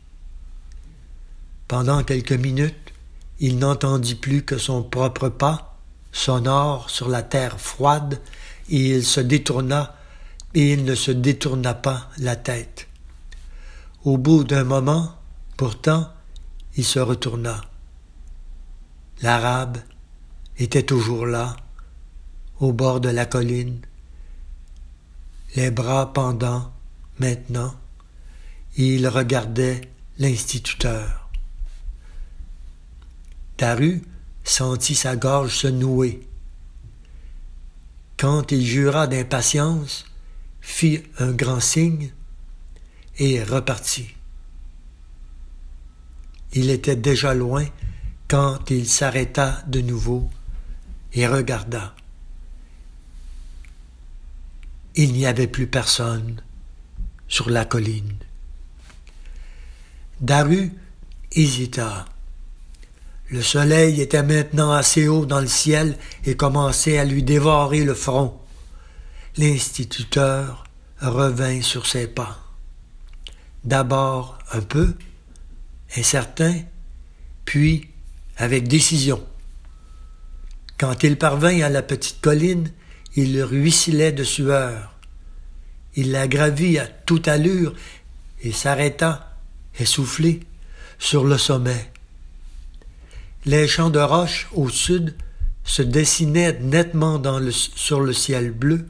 Pendant 1.67 2.03
quelques 2.03 2.31
minutes, 2.31 2.93
il 3.39 3.59
n'entendit 3.59 4.15
plus 4.15 4.43
que 4.43 4.57
son 4.57 4.83
propre 4.83 5.29
pas, 5.29 5.77
sonore 6.11 6.89
sur 6.89 7.07
la 7.07 7.21
terre 7.21 7.59
froide, 7.59 8.19
et 8.69 8.95
il 8.95 9.05
se 9.05 9.21
détourna, 9.21 9.95
et 10.55 10.73
il 10.73 10.83
ne 10.83 10.95
se 10.95 11.11
détourna 11.11 11.75
pas 11.75 12.09
la 12.17 12.35
tête. 12.35 12.87
Au 14.03 14.17
bout 14.17 14.43
d'un 14.43 14.63
moment, 14.63 15.13
pourtant, 15.57 16.09
il 16.75 16.83
se 16.83 16.99
retourna. 16.99 17.68
L'arabe 19.21 19.77
était 20.57 20.83
toujours 20.83 21.25
là, 21.25 21.55
au 22.59 22.71
bord 22.71 23.01
de 23.01 23.09
la 23.09 23.25
colline, 23.25 23.81
les 25.55 25.71
bras 25.71 26.13
pendants 26.13 26.71
maintenant, 27.19 27.73
il 28.77 29.07
regardait 29.07 29.81
l'instituteur. 30.17 31.29
Daru 33.57 34.01
sentit 34.43 34.95
sa 34.95 35.15
gorge 35.15 35.55
se 35.55 35.67
nouer. 35.67 36.21
Quand 38.17 38.51
il 38.51 38.65
jura 38.65 39.07
d'impatience, 39.07 40.05
fit 40.61 41.03
un 41.19 41.31
grand 41.31 41.59
signe 41.59 42.11
et 43.17 43.43
repartit. 43.43 44.15
Il 46.53 46.69
était 46.69 46.95
déjà 46.95 47.33
loin 47.33 47.65
quand 48.29 48.69
il 48.69 48.87
s'arrêta 48.87 49.63
de 49.67 49.81
nouveau 49.81 50.29
et 51.13 51.27
regarda. 51.27 51.95
Il 54.95 55.13
n'y 55.13 55.25
avait 55.25 55.47
plus 55.47 55.65
personne 55.65 56.41
sur 57.27 57.49
la 57.49 57.65
colline. 57.65 58.15
Daru 60.21 60.71
hésita. 61.31 62.05
Le 63.29 63.41
soleil 63.41 63.99
était 63.99 64.23
maintenant 64.23 64.71
assez 64.71 65.07
haut 65.07 65.25
dans 65.25 65.41
le 65.41 65.47
ciel 65.47 65.97
et 66.25 66.35
commençait 66.35 66.99
à 66.99 67.05
lui 67.05 67.23
dévorer 67.23 67.83
le 67.83 67.95
front. 67.95 68.39
L'instituteur 69.37 70.65
revint 71.01 71.61
sur 71.61 71.87
ses 71.87 72.07
pas. 72.07 72.39
D'abord 73.63 74.37
un 74.51 74.61
peu, 74.61 74.95
incertain, 75.95 76.61
puis 77.45 77.89
avec 78.39 78.67
décision. 78.67 79.23
Quand 80.79 81.03
il 81.03 81.17
parvint 81.17 81.61
à 81.61 81.69
la 81.69 81.81
petite 81.81 82.21
colline, 82.21 82.71
il 83.15 83.43
ruisselait 83.43 84.13
de 84.13 84.23
sueur. 84.23 84.95
Il 85.95 86.11
la 86.11 86.27
gravit 86.27 86.79
à 86.79 86.87
toute 86.87 87.27
allure 87.27 87.75
et 88.41 88.53
s'arrêta, 88.53 89.35
essoufflé, 89.77 90.39
sur 90.97 91.25
le 91.25 91.37
sommet. 91.37 91.91
Les 93.45 93.67
champs 93.67 93.89
de 93.89 93.99
roches 93.99 94.47
au 94.53 94.69
sud 94.69 95.15
se 95.65 95.81
dessinaient 95.81 96.57
nettement 96.59 97.21
sur 97.51 97.99
le 97.99 98.13
ciel 98.13 98.51
bleu, 98.51 98.87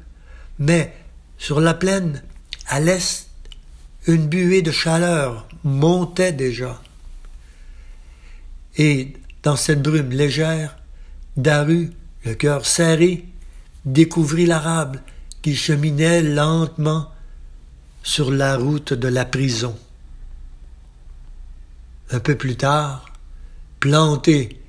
mais 0.60 0.94
sur 1.40 1.60
la 1.60 1.74
plaine, 1.74 2.22
à 2.68 2.80
l'est, 2.80 3.28
une 4.06 4.28
buée 4.28 4.62
de 4.62 4.72
chaleur 4.72 5.48
montait 5.64 6.34
déjà. 6.34 6.82
Et 8.78 9.14
dans 9.44 9.56
cette 9.56 9.82
brume 9.82 10.12
légère, 10.12 10.78
Daru, 11.38 11.92
le 12.26 12.34
cœur 12.34 12.66
serré, 12.66 13.26
découvrit 13.86 14.46
l'arabe 14.46 14.98
qui 15.42 15.56
cheminait 15.56 16.22
lentement 16.22 17.12
sur 18.04 18.32
la 18.32 18.58
route 18.58 18.94
de 18.94 19.08
la 19.08 19.26
prison. 19.26 19.78
Un 22.12 22.20
peu 22.20 22.36
plus 22.36 22.58
tard, 22.58 23.06
planté 23.80 24.60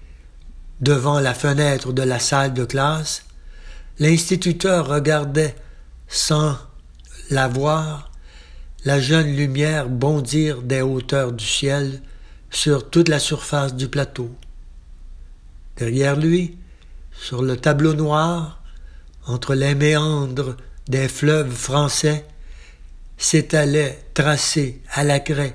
devant 0.80 1.20
la 1.20 1.34
fenêtre 1.34 1.92
de 1.92 2.02
la 2.02 2.18
salle 2.18 2.54
de 2.54 2.64
classe, 2.64 3.24
l'instituteur 3.98 4.86
regardait 4.86 5.56
sans 6.08 6.56
la 7.30 7.48
voir 7.48 8.10
la 8.84 9.00
jeune 9.00 9.36
lumière 9.36 9.88
bondir 9.88 10.62
des 10.62 10.80
hauteurs 10.80 11.32
du 11.32 11.44
ciel 11.44 12.00
sur 12.50 12.88
toute 12.88 13.08
la 13.08 13.18
surface 13.18 13.74
du 13.74 13.88
plateau. 13.88 14.30
Derrière 15.80 16.16
lui, 16.16 16.58
sur 17.10 17.40
le 17.40 17.56
tableau 17.56 17.94
noir, 17.94 18.62
entre 19.26 19.54
les 19.54 19.74
méandres 19.74 20.58
des 20.88 21.08
fleuves 21.08 21.54
français, 21.54 22.26
s'étalait 23.16 23.98
tracé 24.12 24.82
à 24.92 25.04
la 25.04 25.20
craie 25.20 25.54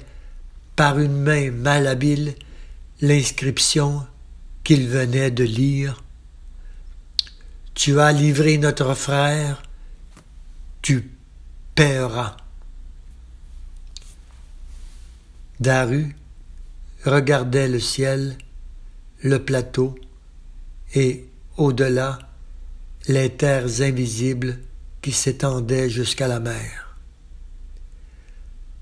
par 0.76 0.97
une 0.97 1.21
main 1.21 1.51
malhabile 1.51 2.34
l'inscription 3.01 4.03
qu'il 4.63 4.88
venait 4.88 5.30
de 5.30 5.43
lire. 5.43 6.01
Tu 7.76 7.99
as 7.99 8.11
livré 8.11 8.57
notre 8.57 8.95
frère, 8.95 9.61
tu 10.82 11.11
paieras. 11.76 12.36
Daru 15.59 16.15
regardait 17.05 17.67
le 17.67 17.80
ciel, 17.80 18.39
le 19.21 19.38
plateau, 19.38 19.95
et, 20.95 21.27
au-delà, 21.57 22.19
les 23.07 23.29
terres 23.29 23.81
invisibles 23.81 24.59
qui 25.01 25.11
s'étendaient 25.11 25.89
jusqu'à 25.89 26.27
la 26.27 26.39
mer. 26.39 26.97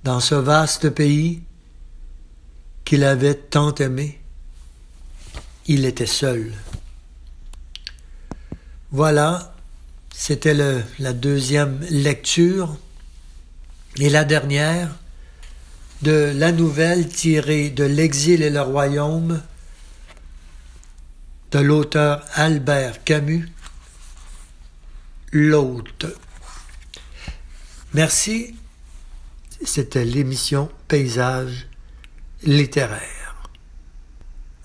Dans 0.04 0.20
ce 0.20 0.36
vaste 0.36 0.90
pays 0.90 1.42
qu'il 2.86 3.04
avait 3.04 3.36
tant 3.36 3.76
aimé, 3.76 4.20
il 5.68 5.86
était 5.86 6.06
seul. 6.06 6.54
Voilà, 8.92 9.56
c'était 10.14 10.54
la 11.00 11.14
deuxième 11.14 11.80
lecture 11.90 12.78
et 13.98 14.10
la 14.10 14.24
dernière 14.24 14.90
de 16.02 16.32
la 16.36 16.52
nouvelle 16.52 17.08
tirée 17.08 17.70
de 17.70 17.86
L'exil 17.86 18.44
et 18.44 18.50
le 18.50 18.62
royaume 18.62 19.42
l'auteur 21.60 22.26
Albert 22.34 23.04
Camus, 23.04 23.50
L'hôte. 25.32 26.06
Merci, 27.94 28.56
c'était 29.66 30.06
l'émission 30.06 30.70
Paysage 30.88 31.68
littéraire. 32.44 33.50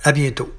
À 0.02 0.12
bientôt. 0.12 0.52